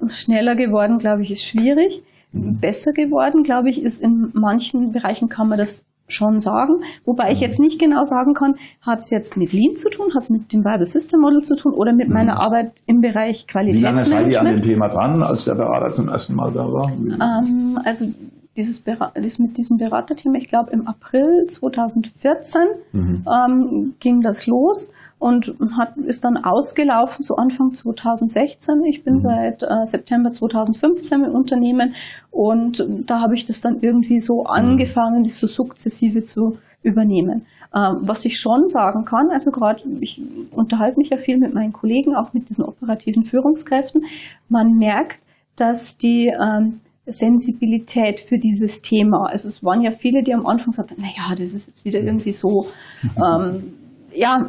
[0.08, 2.02] schneller geworden, glaube ich, ist schwierig.
[2.32, 2.58] Mhm.
[2.58, 6.82] Besser geworden, glaube ich, ist in manchen Bereichen kann man das schon sagen.
[7.04, 7.44] Wobei ich mhm.
[7.44, 10.52] jetzt nicht genau sagen kann, hat es jetzt mit Lean zu tun, hat es mit
[10.52, 12.14] dem Viable System Model zu tun oder mit mhm.
[12.14, 14.08] meiner Arbeit im Bereich Qualitätsmanagement.
[14.08, 16.64] Wie lange seid ihr an dem Thema dran, als der Berater zum ersten Mal da
[16.64, 16.90] war?
[16.92, 18.06] Ähm, also
[18.56, 23.24] dieses das mit diesem Beraterthema, ich glaube im April 2014 mhm.
[23.26, 24.92] ähm, ging das los
[25.22, 28.82] und hat, ist dann ausgelaufen, so Anfang 2016.
[28.88, 29.18] Ich bin mhm.
[29.20, 31.94] seit äh, September 2015 im Unternehmen
[32.32, 34.46] und da habe ich das dann irgendwie so mhm.
[34.48, 37.46] angefangen, das so sukzessive zu übernehmen.
[37.72, 40.20] Ähm, was ich schon sagen kann, also gerade, ich
[40.50, 44.02] unterhalte mich ja viel mit meinen Kollegen, auch mit diesen operativen Führungskräften,
[44.48, 45.20] man merkt,
[45.54, 49.26] dass die ähm, Sensibilität für dieses Thema.
[49.26, 52.32] Also es waren ja viele, die am Anfang sagten, naja, das ist jetzt wieder irgendwie
[52.32, 52.66] so,
[53.16, 53.74] ähm,
[54.12, 54.44] ja,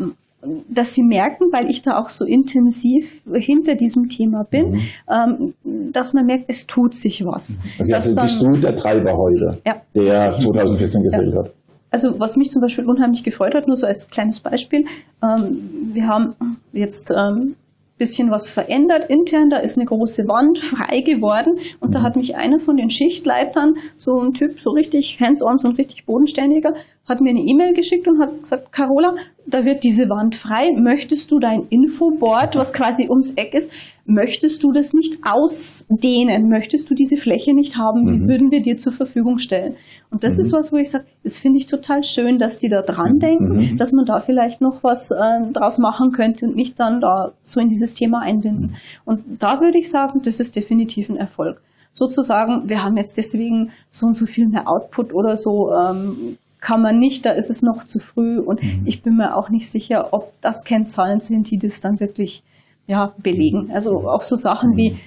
[0.68, 4.82] dass sie merken, weil ich da auch so intensiv hinter diesem Thema bin, mhm.
[5.10, 5.54] ähm,
[5.91, 7.60] dass man merkt, es tut sich was.
[7.80, 9.82] Okay, also bist du der Treiber heute, ja.
[9.96, 11.39] der 2014 gefehlt ja.
[11.39, 11.54] hat?
[11.91, 14.86] Also was mich zum Beispiel unheimlich gefreut hat, nur so als kleines Beispiel,
[15.22, 16.36] ähm, wir haben
[16.72, 17.56] jetzt ähm,
[17.98, 19.50] bisschen was verändert intern.
[19.50, 22.04] Da ist eine große Wand frei geworden und da mhm.
[22.04, 26.06] hat mich einer von den Schichtleitern, so ein Typ, so richtig hands-on, so ein richtig
[26.06, 26.74] bodenständiger,
[27.08, 29.16] hat mir eine E-Mail geschickt und hat gesagt, Carola,
[29.46, 30.72] da wird diese Wand frei.
[30.74, 33.72] Möchtest du dein Infoboard, was quasi ums Eck ist,
[34.06, 36.49] möchtest du das nicht ausdehnen?
[36.49, 38.12] Möchtest du diese Fläche nicht haben?
[38.12, 38.28] Die mhm.
[38.28, 39.76] würden wir dir zur Verfügung stellen.
[40.12, 40.41] Und das mhm.
[40.41, 43.74] ist was, wo ich sage, das finde ich total schön, dass die da dran denken,
[43.74, 43.78] mhm.
[43.78, 47.60] dass man da vielleicht noch was äh, draus machen könnte und nicht dann da so
[47.60, 48.68] in dieses Thema einbinden.
[48.68, 48.76] Mhm.
[49.06, 51.62] Und da würde ich sagen, das ist definitiv ein Erfolg.
[51.91, 56.82] Sozusagen, wir haben jetzt deswegen so und so viel mehr Output oder so, ähm, kann
[56.82, 58.84] man nicht, da ist es noch zu früh und mhm.
[58.86, 62.41] ich bin mir auch nicht sicher, ob das Kennzahlen sind, die das dann wirklich
[62.88, 63.72] ja, belegen.
[63.74, 64.98] Also auch so Sachen wie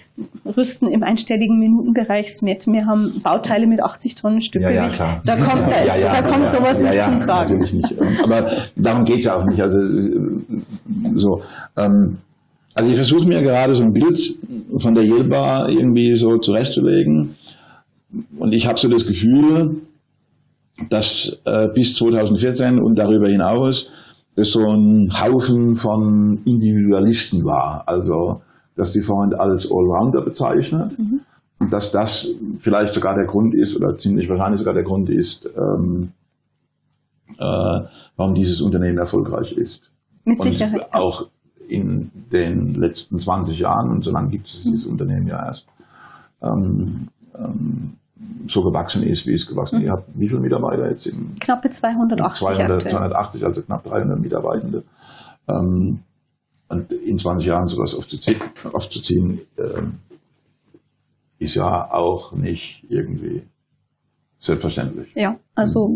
[0.56, 2.66] Rüsten im einstelligen Minutenbereich mit.
[2.66, 4.76] Wir haben Bauteile mit 80 Tonnen Stückgewicht.
[4.76, 5.22] Ja, ja, klar.
[5.26, 7.58] Da kommt, das, ja, ja, da kommt sowas nicht zum Tragen.
[7.58, 8.22] Natürlich nicht.
[8.22, 9.60] Aber darum geht es ja auch nicht.
[9.60, 9.78] Also
[11.16, 11.42] so.
[11.76, 12.18] Ähm,
[12.74, 14.18] also ich versuche mir gerade so ein Bild
[14.76, 17.34] von der Jelba irgendwie so zurechtzulegen.
[18.38, 19.82] Und ich habe so das Gefühl,
[20.90, 23.88] dass äh, bis 2014 und darüber hinaus
[24.44, 27.84] so ein Haufen von Individualisten war.
[27.86, 28.42] Also,
[28.76, 30.98] dass die Freund als Allrounder bezeichnet.
[30.98, 31.20] Mhm.
[31.58, 32.28] Und dass das
[32.58, 36.12] vielleicht sogar der Grund ist, oder ziemlich wahrscheinlich sogar der Grund ist, ähm,
[37.38, 37.80] äh,
[38.16, 39.90] warum dieses Unternehmen erfolgreich ist.
[40.24, 40.82] Mit Sicherheit.
[40.82, 41.26] Und auch
[41.68, 44.92] in den letzten 20 Jahren, und so lange gibt es dieses mhm.
[44.92, 45.66] Unternehmen ja erst,
[46.42, 47.94] ähm, ähm,
[48.46, 49.80] so gewachsen ist, wie es gewachsen ist.
[49.82, 49.86] Mhm.
[49.86, 51.06] Ihr habt wie viele Mitarbeiter jetzt?
[51.06, 52.46] Im, Knappe 280.
[52.46, 54.84] 200, 280, also knapp 300 Mitarbeitende.
[55.48, 56.00] Ähm,
[56.68, 58.40] und in 20 Jahren sowas aufzuziehen,
[58.72, 60.00] aufzuziehen ähm,
[61.38, 63.42] ist ja auch nicht irgendwie
[64.38, 65.12] selbstverständlich.
[65.14, 65.90] Ja, also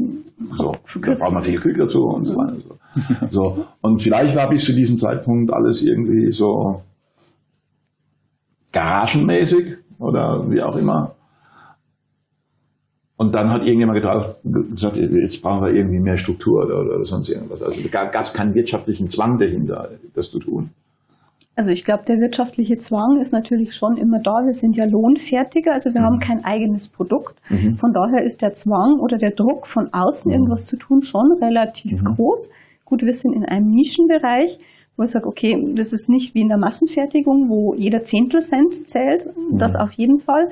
[0.56, 2.60] so, da braucht man viel Glück dazu und so weiter.
[2.60, 2.76] So.
[3.30, 3.66] so.
[3.80, 6.82] Und vielleicht war bis zu diesem Zeitpunkt alles irgendwie so
[8.72, 11.14] garagenmäßig oder wie auch immer.
[13.20, 17.62] Und dann hat irgendjemand gesagt, jetzt brauchen wir irgendwie mehr Struktur oder, oder sonst irgendwas.
[17.62, 20.70] Also da gab es keinen wirtschaftlichen Zwang dahinter, das zu tun.
[21.54, 24.46] Also ich glaube, der wirtschaftliche Zwang ist natürlich schon immer da.
[24.46, 26.04] Wir sind ja Lohnfertiger, also wir mhm.
[26.06, 27.36] haben kein eigenes Produkt.
[27.50, 27.76] Mhm.
[27.76, 30.36] Von daher ist der Zwang oder der Druck von außen, mhm.
[30.36, 32.14] irgendwas zu tun, schon relativ mhm.
[32.14, 32.48] groß.
[32.86, 34.58] Gut, wir sind in einem Nischenbereich,
[34.96, 39.28] wo ich sage, okay, das ist nicht wie in der Massenfertigung, wo jeder Zehntelcent zählt.
[39.52, 39.80] Das mhm.
[39.80, 40.48] auf jeden Fall.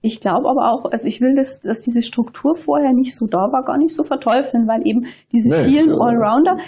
[0.00, 3.50] Ich glaube aber auch, also ich will, das, dass diese Struktur vorher nicht so da
[3.50, 6.58] war, gar nicht so verteufeln, weil eben diese nee, vielen Allrounder,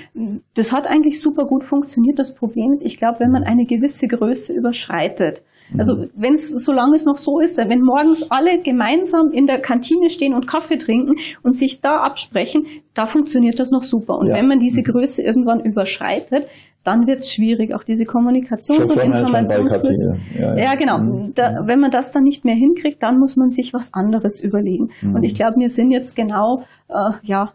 [0.54, 2.18] das hat eigentlich super gut funktioniert.
[2.18, 5.42] Das Problem ist, ich glaube, wenn man eine gewisse Größe überschreitet,
[5.78, 6.10] also mhm.
[6.14, 10.34] wenn es, solange es noch so ist, wenn morgens alle gemeinsam in der Kantine stehen
[10.34, 14.18] und Kaffee trinken und sich da absprechen, da funktioniert das noch super.
[14.18, 14.34] Und ja.
[14.34, 14.92] wenn man diese mhm.
[14.92, 16.46] Größe irgendwann überschreitet,
[16.84, 20.16] dann wird es schwierig, auch diese Kommunikations- und Informationsflüsse.
[20.38, 20.64] Ja, ja.
[20.64, 20.98] ja, genau.
[20.98, 21.34] Mhm.
[21.34, 24.90] Da, wenn man das dann nicht mehr hinkriegt, dann muss man sich was anderes überlegen.
[25.02, 25.16] Mhm.
[25.16, 27.52] Und ich glaube, wir sind jetzt genau äh, ja,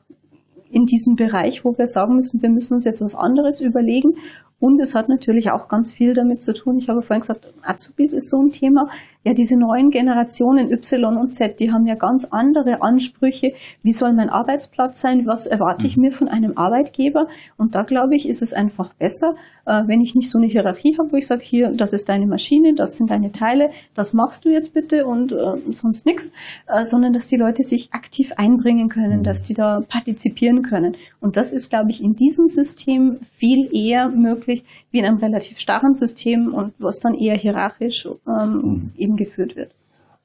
[0.69, 4.15] in diesem Bereich, wo wir sagen müssen, wir müssen uns jetzt was anderes überlegen.
[4.59, 6.77] Und es hat natürlich auch ganz viel damit zu tun.
[6.77, 8.89] Ich habe vorhin gesagt, Azubis ist so ein Thema
[9.25, 13.53] ja, diese neuen Generationen Y und Z, die haben ja ganz andere Ansprüche.
[13.81, 15.25] Wie soll mein Arbeitsplatz sein?
[15.25, 16.03] Was erwarte ich mhm.
[16.03, 17.27] mir von einem Arbeitgeber?
[17.57, 19.33] Und da glaube ich, ist es einfach besser,
[19.65, 22.27] äh, wenn ich nicht so eine Hierarchie habe, wo ich sage, hier, das ist deine
[22.27, 26.31] Maschine, das sind deine Teile, das machst du jetzt bitte und äh, sonst nichts,
[26.67, 29.23] äh, sondern dass die Leute sich aktiv einbringen können, mhm.
[29.23, 30.97] dass die da partizipieren können.
[31.19, 34.63] Und das ist, glaube ich, in diesem System viel eher möglich
[34.95, 38.91] wie in einem relativ starren System und was dann eher hierarchisch ähm, mhm.
[38.97, 39.71] eben geführt wird.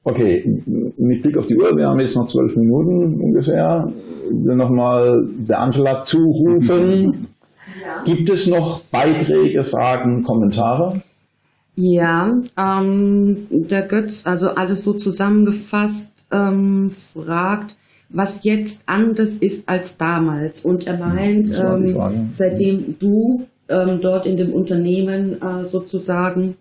[0.03, 0.43] Okay,
[0.97, 3.85] mit Blick auf die Uhr, wir haben jetzt noch zwölf Minuten ungefähr.
[4.25, 5.15] Ich will nochmal
[5.47, 7.27] der Angela zurufen.
[7.83, 8.03] Ja.
[8.05, 11.01] Gibt es noch Beiträge, Fragen, Kommentare?
[11.75, 17.75] Ja, ähm, der Götz, also alles so zusammengefasst, ähm, fragt,
[18.09, 20.65] was jetzt anders ist als damals.
[20.65, 26.57] Und er meint, ähm, seitdem du ähm, dort in dem Unternehmen äh, sozusagen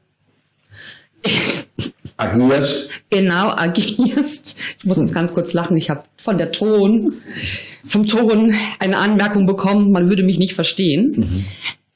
[2.17, 2.89] agierst.
[3.11, 4.57] Genau, agierst.
[4.79, 5.77] Ich muss jetzt ganz kurz lachen.
[5.77, 7.15] Ich habe von der Ton,
[7.87, 11.17] vom Ton eine Anmerkung bekommen, man würde mich nicht verstehen.
[11.17, 11.45] Mhm.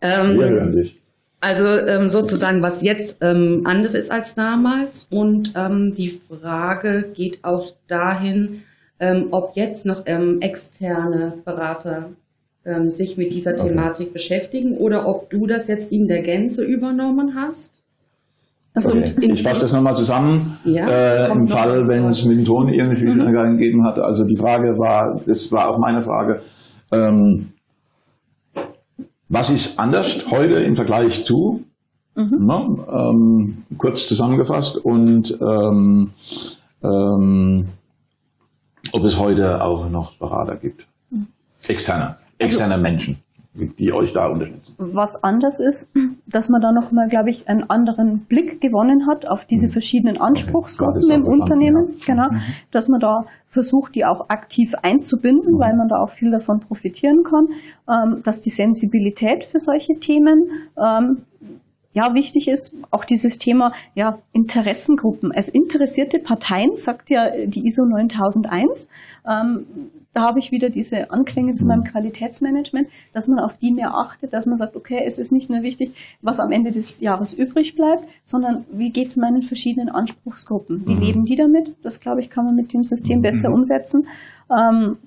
[0.00, 1.00] Ähm, Wir hören dich.
[1.40, 5.08] Also ähm, sozusagen, was jetzt ähm, anders ist als damals.
[5.10, 8.62] Und ähm, die Frage geht auch dahin,
[8.98, 12.12] ähm, ob jetzt noch ähm, externe Berater
[12.64, 13.68] ähm, sich mit dieser okay.
[13.68, 17.80] Thematik beschäftigen oder ob du das jetzt in der Gänze übernommen hast.
[18.74, 19.12] Also okay.
[19.20, 20.58] Ich fasse das nochmal zusammen.
[20.64, 23.58] Ja, äh, Im Fall, wenn es mit dem Ton irgendeine Schwierigkeiten mhm.
[23.58, 24.00] gegeben hat.
[24.00, 26.40] Also die Frage war, das war auch meine Frage,
[26.92, 27.52] ähm,
[29.28, 31.62] was ist anders heute im Vergleich zu?
[32.16, 32.46] Mhm.
[32.46, 32.84] Ne?
[32.92, 36.10] Ähm, kurz zusammengefasst und ähm,
[36.82, 37.68] ähm,
[38.92, 40.86] ob es heute auch noch Berater gibt.
[41.10, 41.28] Mhm.
[41.66, 43.18] Externe, also, Menschen
[43.54, 44.74] die euch da unterstützen.
[44.78, 45.92] Was anders ist,
[46.26, 49.72] dass man da nochmal, glaube ich, einen anderen Blick gewonnen hat auf diese mhm.
[49.72, 51.14] verschiedenen Anspruchsgruppen okay.
[51.14, 51.94] im Unternehmen.
[51.98, 52.14] Ja.
[52.14, 52.30] Genau.
[52.32, 52.42] Mhm.
[52.72, 55.58] Dass man da versucht, die auch aktiv einzubinden, mhm.
[55.60, 57.46] weil man da auch viel davon profitieren kann.
[57.88, 61.22] Ähm, dass die Sensibilität für solche Themen ähm,
[61.92, 65.30] ja, wichtig ist auch dieses Thema ja, Interessengruppen.
[65.30, 68.88] Also interessierte Parteien, sagt ja die ISO 9001.
[69.24, 69.66] Ähm,
[70.14, 71.84] da habe ich wieder diese Anklänge zu meinem.
[71.84, 75.62] Qualitätsmanagement, dass man auf die mehr achtet, dass man sagt, okay, es ist nicht nur
[75.62, 80.86] wichtig, was am Ende des Jahres übrig bleibt, sondern wie geht es meinen verschiedenen Anspruchsgruppen?
[80.86, 81.00] Wie mhm.
[81.00, 81.74] leben die damit?
[81.82, 83.22] Das, glaube ich, kann man mit dem System mhm.
[83.22, 84.06] besser umsetzen.
[84.50, 84.98] Ähm,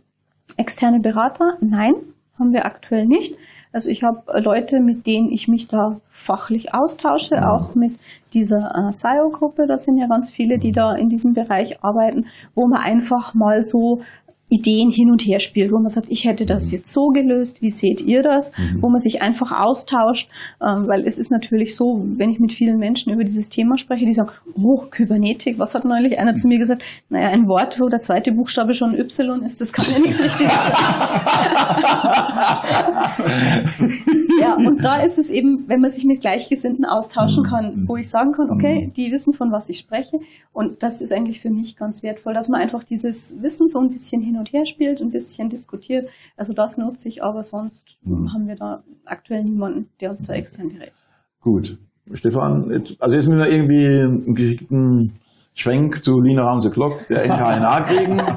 [0.58, 1.58] externe Berater?
[1.62, 1.96] Nein,
[2.38, 3.36] haben wir aktuell nicht.
[3.74, 7.44] Also ich habe Leute, mit denen ich mich da fachlich austausche, mhm.
[7.44, 7.94] auch mit
[8.34, 9.68] dieser äh, SIO-Gruppe.
[9.68, 13.62] Da sind ja ganz viele, die da in diesem Bereich arbeiten, wo man einfach mal
[13.62, 14.02] so
[14.50, 17.70] Ideen hin und her spielt, wo man sagt, ich hätte das jetzt so gelöst, wie
[17.70, 18.54] seht ihr das?
[18.58, 18.82] Mhm.
[18.82, 20.30] Wo man sich einfach austauscht,
[20.62, 24.06] ähm, weil es ist natürlich so, wenn ich mit vielen Menschen über dieses Thema spreche,
[24.06, 26.82] die sagen, oh, Kybernetik, was hat neulich einer zu mir gesagt?
[27.10, 30.54] Naja, ein Wort, wo der zweite Buchstabe schon Y ist, das kann ja nichts Richtiges
[30.54, 30.74] sein.
[34.40, 37.50] ja, und da ist es eben, wenn man sich mit Gleichgesinnten austauschen mhm.
[37.50, 38.94] kann, wo ich sagen kann, okay, mhm.
[38.94, 40.22] die wissen, von was ich spreche.
[40.54, 43.90] Und das ist eigentlich für mich ganz wertvoll, dass man einfach dieses Wissen so ein
[43.90, 46.10] bisschen hin und her spielt, ein bisschen diskutiert.
[46.36, 48.34] Also das nutze ich, aber sonst mhm.
[48.34, 50.94] haben wir da aktuell niemanden, der uns da extern berät.
[51.42, 51.78] Gut.
[52.14, 55.20] Stefan, jetzt, also jetzt müssen wir irgendwie einen geschickten
[55.54, 58.22] Schwenk zu Lina Ramse Glock, der NKNA kriegen.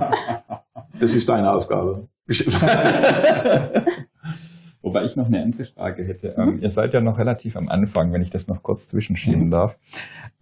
[0.98, 2.09] Das ist deine Aufgabe.
[4.83, 6.35] Wobei ich noch eine andere Frage hätte.
[6.37, 6.49] Mhm.
[6.49, 9.51] Ähm, ihr seid ja noch relativ am Anfang, wenn ich das noch kurz zwischenschieben mhm.
[9.51, 9.76] darf.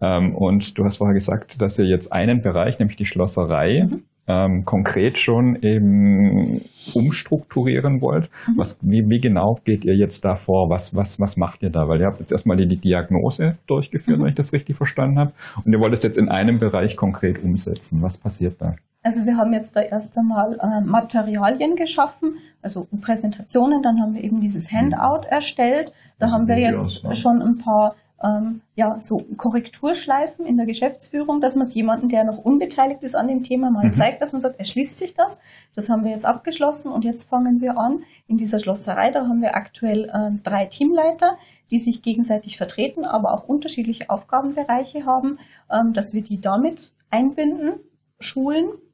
[0.00, 4.02] Ähm, und du hast vorher gesagt, dass ihr jetzt einen Bereich, nämlich die Schlosserei, mhm
[4.28, 6.60] ähm, konkret schon eben
[6.94, 8.30] umstrukturieren wollt.
[8.46, 8.58] Mhm.
[8.58, 10.68] Was, wie, wie, genau geht ihr jetzt da vor?
[10.68, 11.88] Was, was, was macht ihr da?
[11.88, 14.24] Weil ihr habt jetzt erstmal die Diagnose durchgeführt, mhm.
[14.24, 15.32] wenn ich das richtig verstanden habe.
[15.64, 18.02] Und ihr wollt es jetzt in einem Bereich konkret umsetzen.
[18.02, 18.76] Was passiert da?
[19.02, 24.24] Also wir haben jetzt da erst einmal äh, Materialien geschaffen, also Präsentationen, dann haben wir
[24.24, 24.76] eben dieses mhm.
[24.76, 25.92] Handout erstellt.
[26.18, 31.40] Da also haben wir jetzt schon ein paar ähm, ja, so Korrekturschleifen in der Geschäftsführung,
[31.40, 33.92] dass man es jemanden, der noch unbeteiligt ist an dem Thema, mal mhm.
[33.92, 35.40] zeigt, dass man sagt, erschließt sich das.
[35.76, 39.12] Das haben wir jetzt abgeschlossen und jetzt fangen wir an in dieser Schlosserei.
[39.12, 41.38] Da haben wir aktuell äh, drei Teamleiter,
[41.70, 45.38] die sich gegenseitig vertreten, aber auch unterschiedliche Aufgabenbereiche haben,
[45.70, 47.74] ähm, dass wir die damit einbinden,
[48.18, 48.87] schulen ähm,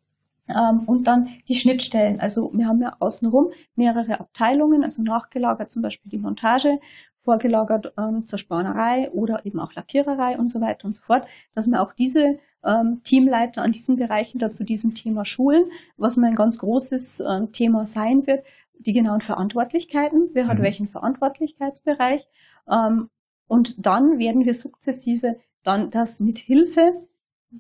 [0.47, 2.20] und dann die Schnittstellen.
[2.20, 6.80] Also wir haben ja außenrum mehrere Abteilungen, also nachgelagert zum Beispiel die Montage,
[7.24, 11.70] vorgelagert ähm, zur Spannerei oder eben auch Lackiererei und so weiter und so fort, dass
[11.70, 15.64] wir auch diese ähm, Teamleiter an diesen Bereichen da zu diesem Thema schulen,
[15.97, 18.45] was mir ein ganz großes äh, Thema sein wird,
[18.78, 20.62] die genauen Verantwortlichkeiten, wer hat mhm.
[20.62, 22.26] welchen Verantwortlichkeitsbereich
[22.70, 23.09] ähm,
[23.49, 27.07] und dann werden wir sukzessive dann das mit Hilfe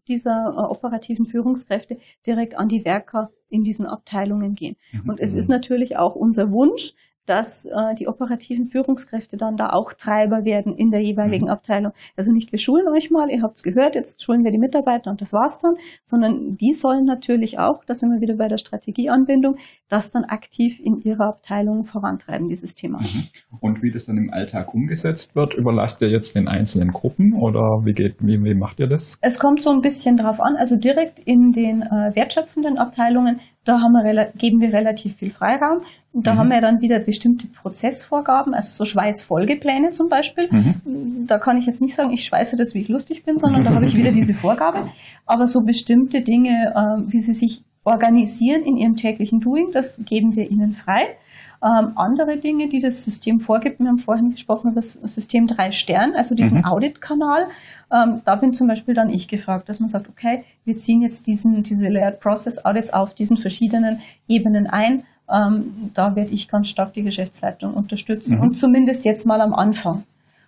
[0.08, 4.76] dieser äh, operativen Führungskräfte direkt an die Werker in diesen Abteilungen gehen.
[4.92, 5.10] Mhm.
[5.10, 6.94] Und es ist natürlich auch unser Wunsch,
[7.26, 11.50] dass äh, die operativen Führungskräfte dann da auch Treiber werden in der jeweiligen mhm.
[11.50, 11.92] Abteilung.
[12.16, 15.10] Also nicht wir schulen euch mal, ihr habt es gehört, jetzt schulen wir die Mitarbeiter
[15.10, 18.58] und das war's dann, sondern die sollen natürlich auch, da sind wir wieder bei der
[18.58, 19.56] Strategieanbindung,
[19.88, 23.00] das dann aktiv in ihrer Abteilung vorantreiben, dieses Thema.
[23.00, 23.28] Mhm.
[23.60, 27.82] Und wie das dann im Alltag umgesetzt wird, überlasst ihr jetzt den einzelnen Gruppen oder
[27.84, 29.18] wie geht, wie, wie macht ihr das?
[29.20, 33.80] Es kommt so ein bisschen drauf an, also direkt in den äh, wertschöpfenden Abteilungen da
[33.80, 35.82] haben wir, geben wir relativ viel Freiraum.
[36.12, 36.38] Und da mhm.
[36.38, 40.48] haben wir dann wieder bestimmte Prozessvorgaben, also so Schweißfolgepläne zum Beispiel.
[40.50, 41.26] Mhm.
[41.26, 43.70] Da kann ich jetzt nicht sagen, ich schweiße das, wie ich lustig bin, sondern da
[43.74, 44.78] habe ich wieder diese Vorgabe.
[45.26, 50.36] Aber so bestimmte Dinge, äh, wie sie sich organisieren in ihrem täglichen Doing, das geben
[50.36, 51.16] wir ihnen frei.
[51.64, 55.72] Ähm, andere Dinge, die das System vorgibt, wir haben vorhin gesprochen über das System drei
[55.72, 56.64] Stern, also diesen mhm.
[56.66, 57.48] Audit-Kanal.
[57.90, 61.26] Ähm, da bin zum Beispiel dann ich gefragt, dass man sagt, okay, wir ziehen jetzt
[61.26, 65.04] diesen, diese Layered Process Audits auf diesen verschiedenen Ebenen ein.
[65.32, 68.42] Ähm, da werde ich ganz stark die Geschäftsleitung unterstützen mhm.
[68.42, 70.04] und zumindest jetzt mal am Anfang.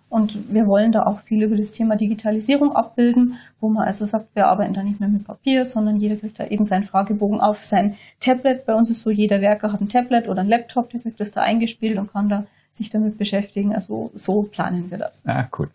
[0.09, 4.35] Und wir wollen da auch viel über das Thema Digitalisierung abbilden, wo man also sagt,
[4.35, 7.65] wir arbeiten da nicht mehr mit Papier, sondern jeder kriegt da eben seinen Fragebogen auf
[7.65, 8.65] sein Tablet.
[8.65, 11.31] Bei uns ist so, jeder Werker hat ein Tablet oder ein Laptop, der kriegt das
[11.31, 13.75] da eingespielt und kann da sich damit beschäftigen.
[13.75, 15.23] Also so planen wir das.
[15.25, 15.69] Ah, cool.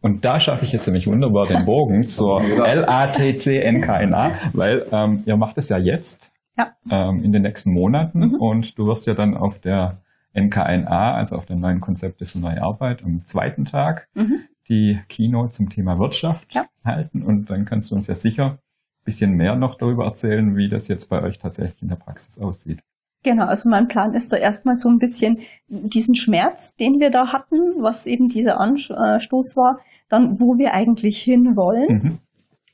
[0.00, 5.58] Und da schaffe ich jetzt nämlich wunderbar den Bogen zur LATC-NKNA, weil ähm, ihr macht
[5.58, 6.72] es ja jetzt ja.
[6.90, 8.34] Ähm, in den nächsten Monaten mhm.
[8.34, 9.98] und du wirst ja dann auf der
[10.34, 14.40] NKNA, also auf der neuen Konzepte für neue Arbeit, am zweiten Tag mhm.
[14.68, 16.66] die Keynote zum Thema Wirtschaft ja.
[16.84, 20.68] halten und dann kannst du uns ja sicher ein bisschen mehr noch darüber erzählen, wie
[20.68, 22.80] das jetzt bei euch tatsächlich in der Praxis aussieht.
[23.22, 27.32] Genau, also mein Plan ist da erstmal so ein bisschen diesen Schmerz, den wir da
[27.32, 29.80] hatten, was eben dieser Anstoß war,
[30.10, 32.18] dann wo wir eigentlich hinwollen mhm.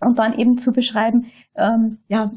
[0.00, 2.32] und dann eben zu beschreiben, ähm, ja,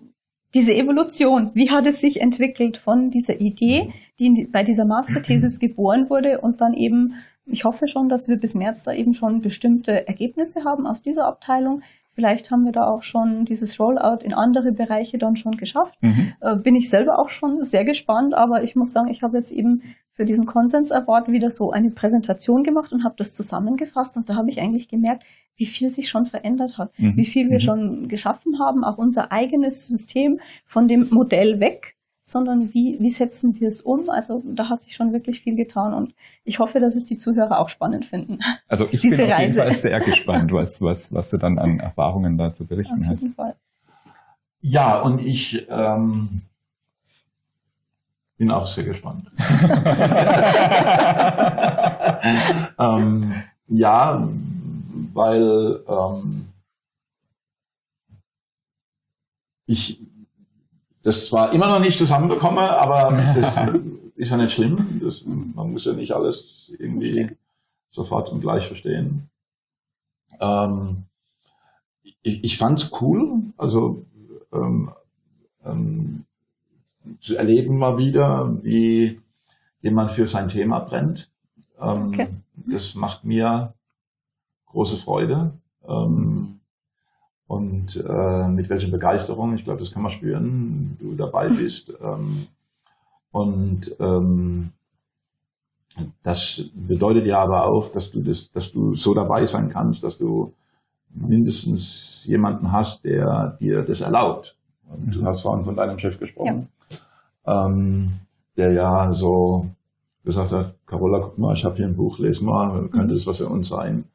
[0.53, 6.09] diese Evolution, wie hat es sich entwickelt von dieser Idee, die bei dieser Masterthesis geboren
[6.09, 10.07] wurde und dann eben, ich hoffe schon, dass wir bis März da eben schon bestimmte
[10.07, 11.81] Ergebnisse haben aus dieser Abteilung,
[12.15, 15.97] Vielleicht haben wir da auch schon dieses Rollout in andere Bereiche dann schon geschafft.
[16.01, 16.33] Mhm.
[16.41, 19.51] Äh, bin ich selber auch schon sehr gespannt, aber ich muss sagen, ich habe jetzt
[19.51, 19.81] eben
[20.11, 24.35] für diesen Konsens Award wieder so eine Präsentation gemacht und habe das zusammengefasst und da
[24.35, 25.23] habe ich eigentlich gemerkt,
[25.55, 27.17] wie viel sich schon verändert hat, mhm.
[27.17, 27.61] wie viel wir mhm.
[27.61, 33.59] schon geschaffen haben, auch unser eigenes System von dem Modell weg sondern wie, wie setzen
[33.59, 34.09] wir es um?
[34.09, 36.13] Also da hat sich schon wirklich viel getan und
[36.45, 38.39] ich hoffe, dass es die Zuhörer auch spannend finden.
[38.67, 39.41] Also ich bin auf Reise.
[39.41, 43.27] jeden Fall sehr gespannt, was, was, was du dann an Erfahrungen da zu berichten hast.
[44.61, 46.41] Ja, und ich ähm,
[48.37, 49.27] bin auch sehr gespannt.
[52.79, 53.33] ähm,
[53.67, 54.29] ja,
[55.13, 56.49] weil ähm,
[59.65, 60.01] ich
[61.03, 63.55] das zwar immer noch nicht zusammenbekomme, aber das
[64.15, 64.99] ist ja nicht schlimm.
[65.01, 67.35] Das, man muss ja nicht alles irgendwie
[67.89, 69.29] sofort und gleich verstehen.
[70.39, 71.03] Ähm,
[72.21, 74.05] ich ich fand es cool, also
[74.51, 74.91] ähm,
[75.65, 76.25] ähm,
[77.19, 79.19] zu erleben mal wieder, wie
[79.81, 81.29] jemand für sein Thema brennt.
[81.79, 82.29] Ähm, okay.
[82.55, 83.73] Das macht mir
[84.73, 85.53] große Freude.
[85.87, 86.59] Ähm,
[87.47, 91.55] und äh, mit welcher Begeisterung, ich glaube, das kann man spüren, du dabei hm.
[91.55, 91.93] bist.
[92.01, 92.47] Ähm,
[93.31, 94.71] und ähm,
[96.23, 100.17] das bedeutet ja aber auch, dass du das, dass du so dabei sein kannst, dass
[100.17, 100.53] du
[101.09, 104.55] mindestens jemanden hast, der dir das erlaubt.
[104.89, 105.25] Und du mhm.
[105.25, 106.67] hast vorhin von deinem Chef gesprochen,
[107.45, 107.65] ja.
[107.65, 108.13] Ähm,
[108.57, 109.67] der ja so
[110.23, 113.37] gesagt hat, Carola, guck mal, ich habe hier ein Buch, lese mal, könnte es was
[113.37, 114.05] für uns sein.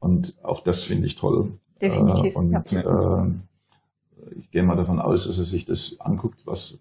[0.00, 1.52] Und auch das finde ich toll.
[1.80, 2.34] Definitiv.
[2.34, 2.60] Äh, und ja.
[2.60, 3.30] äh,
[4.38, 6.78] ich gehe mal davon aus, dass er sich das anguckt, was,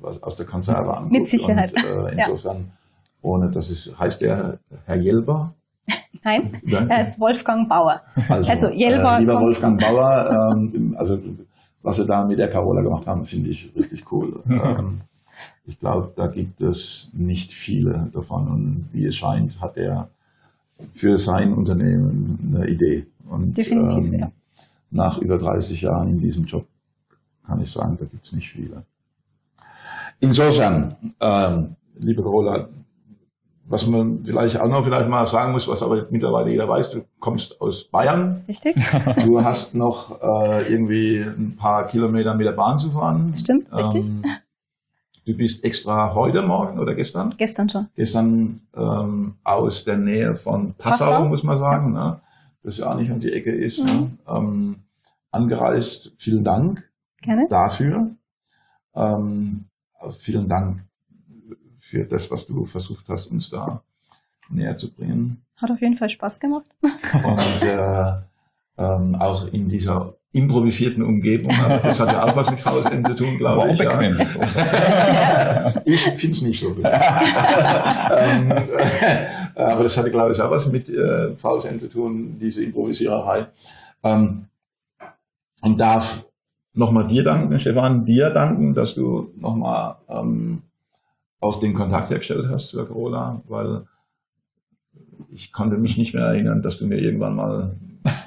[0.00, 1.12] was aus der Konserve anguckt.
[1.12, 1.72] Mit Sicherheit.
[1.72, 2.64] Und, äh, insofern, ja.
[3.22, 5.54] ohne dass es heißt der Herr Jelber.
[6.24, 8.02] Nein, Nein, er ist Wolfgang Bauer.
[8.28, 9.16] Also, also Jelber.
[9.16, 11.18] Äh, lieber Wolfgang Bauer, ähm, also
[11.82, 14.42] was sie da mit der Carola gemacht haben, finde ich richtig cool.
[14.48, 15.02] ähm,
[15.64, 20.08] ich glaube, da gibt es nicht viele davon und wie es scheint, hat er
[20.94, 23.06] für sein Unternehmen eine Idee.
[23.28, 24.32] Und Definitiv, ähm, ja.
[24.90, 26.66] nach über 30 Jahren in diesem Job
[27.46, 28.84] kann ich sagen, da gibt es nicht viele.
[30.20, 32.68] Insofern, ähm, liebe Carola,
[33.68, 37.04] was man vielleicht auch noch vielleicht mal sagen muss, was aber mittlerweile jeder weiß, du
[37.18, 38.44] kommst aus Bayern.
[38.48, 38.76] Richtig.
[39.24, 43.32] Du hast noch äh, irgendwie ein paar Kilometer mit der Bahn zu fahren.
[43.34, 44.04] Stimmt, richtig.
[45.26, 47.34] Du bist extra heute Morgen oder gestern?
[47.36, 47.88] Gestern schon.
[47.96, 51.24] Gestern ähm, aus der Nähe von Passau, Passau?
[51.24, 52.10] muss man sagen, ja.
[52.12, 52.20] ne?
[52.62, 53.92] das ja auch nicht um die Ecke ist, ne?
[53.92, 53.98] mhm.
[53.98, 54.18] ne?
[54.28, 54.76] ähm,
[55.32, 56.12] angereist.
[56.16, 56.88] Vielen Dank
[57.22, 57.48] Gerne.
[57.50, 58.12] dafür.
[58.94, 59.64] Ähm,
[60.16, 60.84] vielen Dank
[61.80, 63.82] für das, was du versucht hast, uns da
[64.48, 65.42] näher zu bringen.
[65.56, 66.66] Hat auf jeden Fall Spaß gemacht.
[66.82, 68.12] Und äh,
[68.78, 71.54] ähm, auch in dieser improvisierten Umgebung.
[71.54, 73.78] Aber das hat ja auch was mit VSN zu tun, glaube ich.
[73.78, 74.00] Ja.
[75.84, 76.84] ich finde es nicht so gut.
[76.84, 76.92] ähm,
[78.50, 83.46] äh, aber das hatte, glaube ich, auch was mit äh, VSN zu tun, diese Improvisiererei.
[84.04, 84.46] Ähm,
[85.62, 86.26] und darf
[86.74, 90.62] nochmal dir danken, Stefan, dir danken, dass du nochmal ähm,
[91.40, 93.84] auch den Kontakt hergestellt hast zu der Corona, weil
[95.32, 97.76] ich konnte mich nicht mehr erinnern, dass du mir irgendwann mal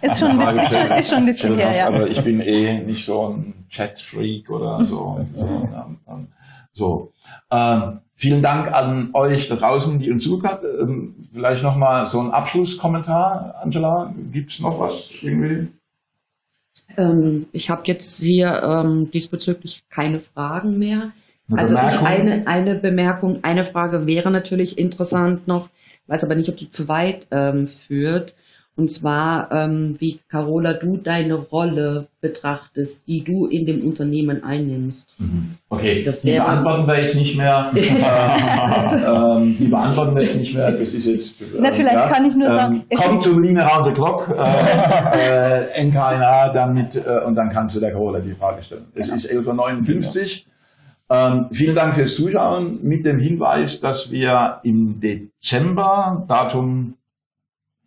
[0.01, 1.87] ist schon, ein bisschen, ist, schon, ist schon ein bisschen her, ja.
[1.87, 5.25] Aber ich bin eh nicht so ein Chat-Freak oder so.
[5.33, 6.27] so, ähm,
[6.71, 7.11] so.
[7.51, 12.31] Ähm, vielen Dank an euch da draußen, die uns zugehört ähm, Vielleicht nochmal so ein
[12.31, 14.13] Abschlusskommentar, Angela.
[14.31, 15.67] Gibt es noch was irgendwie?
[16.97, 21.11] Ähm, ich habe jetzt hier ähm, diesbezüglich keine Fragen mehr.
[21.49, 22.07] Eine also Bemerkung?
[22.07, 25.69] eine, eine Bemerkung, eine Frage wäre natürlich interessant noch,
[26.07, 28.35] weiß aber nicht, ob die zu weit ähm, führt.
[28.75, 35.13] Und zwar, ähm, wie Carola, du deine Rolle betrachtest, die du in dem Unternehmen einnimmst.
[35.17, 35.49] Mhm.
[35.67, 37.71] Okay, das die beantworten wir jetzt nicht mehr.
[37.75, 37.79] äh,
[39.41, 40.71] ähm, die beantworten wir jetzt nicht mehr.
[40.71, 41.41] Das ist jetzt.
[41.41, 42.09] Äh, Na, vielleicht ja.
[42.09, 42.85] kann ich nur sagen.
[42.89, 47.75] Ähm, komm zum Line Round the Clock, äh, äh, NKNA, damit, äh, und dann kannst
[47.75, 48.85] du der Carola die Frage stellen.
[48.95, 49.15] Es genau.
[49.17, 50.49] ist 11.59 Uhr.
[51.11, 56.93] Ähm, vielen Dank fürs Zuschauen mit dem Hinweis, dass wir im Dezember, Datum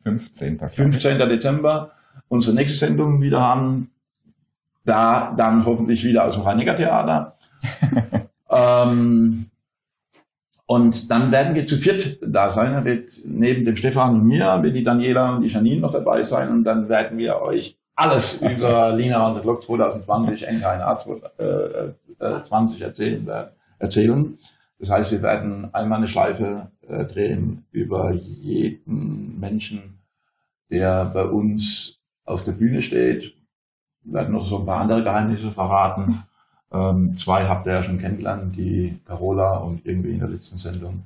[0.05, 0.59] 15.
[0.59, 1.19] 15.
[1.19, 1.93] Dezember,
[2.29, 3.91] unsere nächste Sendung wieder haben.
[4.85, 7.37] Da dann hoffentlich wieder aus dem Rheiniger Theater.
[8.51, 9.47] ähm,
[10.67, 12.73] und dann werden wir zu viert da sein.
[12.73, 16.25] Da wird neben dem Stefan und mir, wird die Daniela und die Janine noch dabei
[16.25, 16.49] sein.
[16.49, 23.29] Und dann werden wir euch alles über Lina und the Glock 2020, NKNA 2020 erzählen,
[23.79, 24.39] erzählen.
[24.79, 29.99] Das heißt, wir werden einmal eine Schleife äh, drehen über jeden Menschen,
[30.71, 33.35] der bei uns auf der Bühne steht.
[34.03, 36.25] Wir werden noch so ein paar andere Geheimnisse verraten.
[36.73, 41.05] Ähm, zwei habt ihr ja schon kennengelernt, die Carola und irgendwie in der letzten Sendung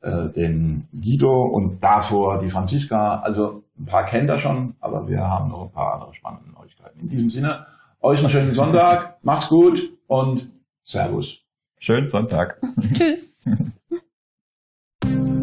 [0.00, 3.20] äh, den Guido und davor die Franziska.
[3.20, 7.00] Also ein paar kennt ihr schon, aber wir haben noch ein paar andere spannende Neuigkeiten.
[7.00, 7.66] In diesem Sinne,
[8.00, 10.50] euch einen schönen Sonntag, macht's gut und
[10.82, 11.42] Servus.
[11.78, 12.60] Schönen Sonntag.
[12.94, 13.34] Tschüss.
[15.06, 15.35] Thank you.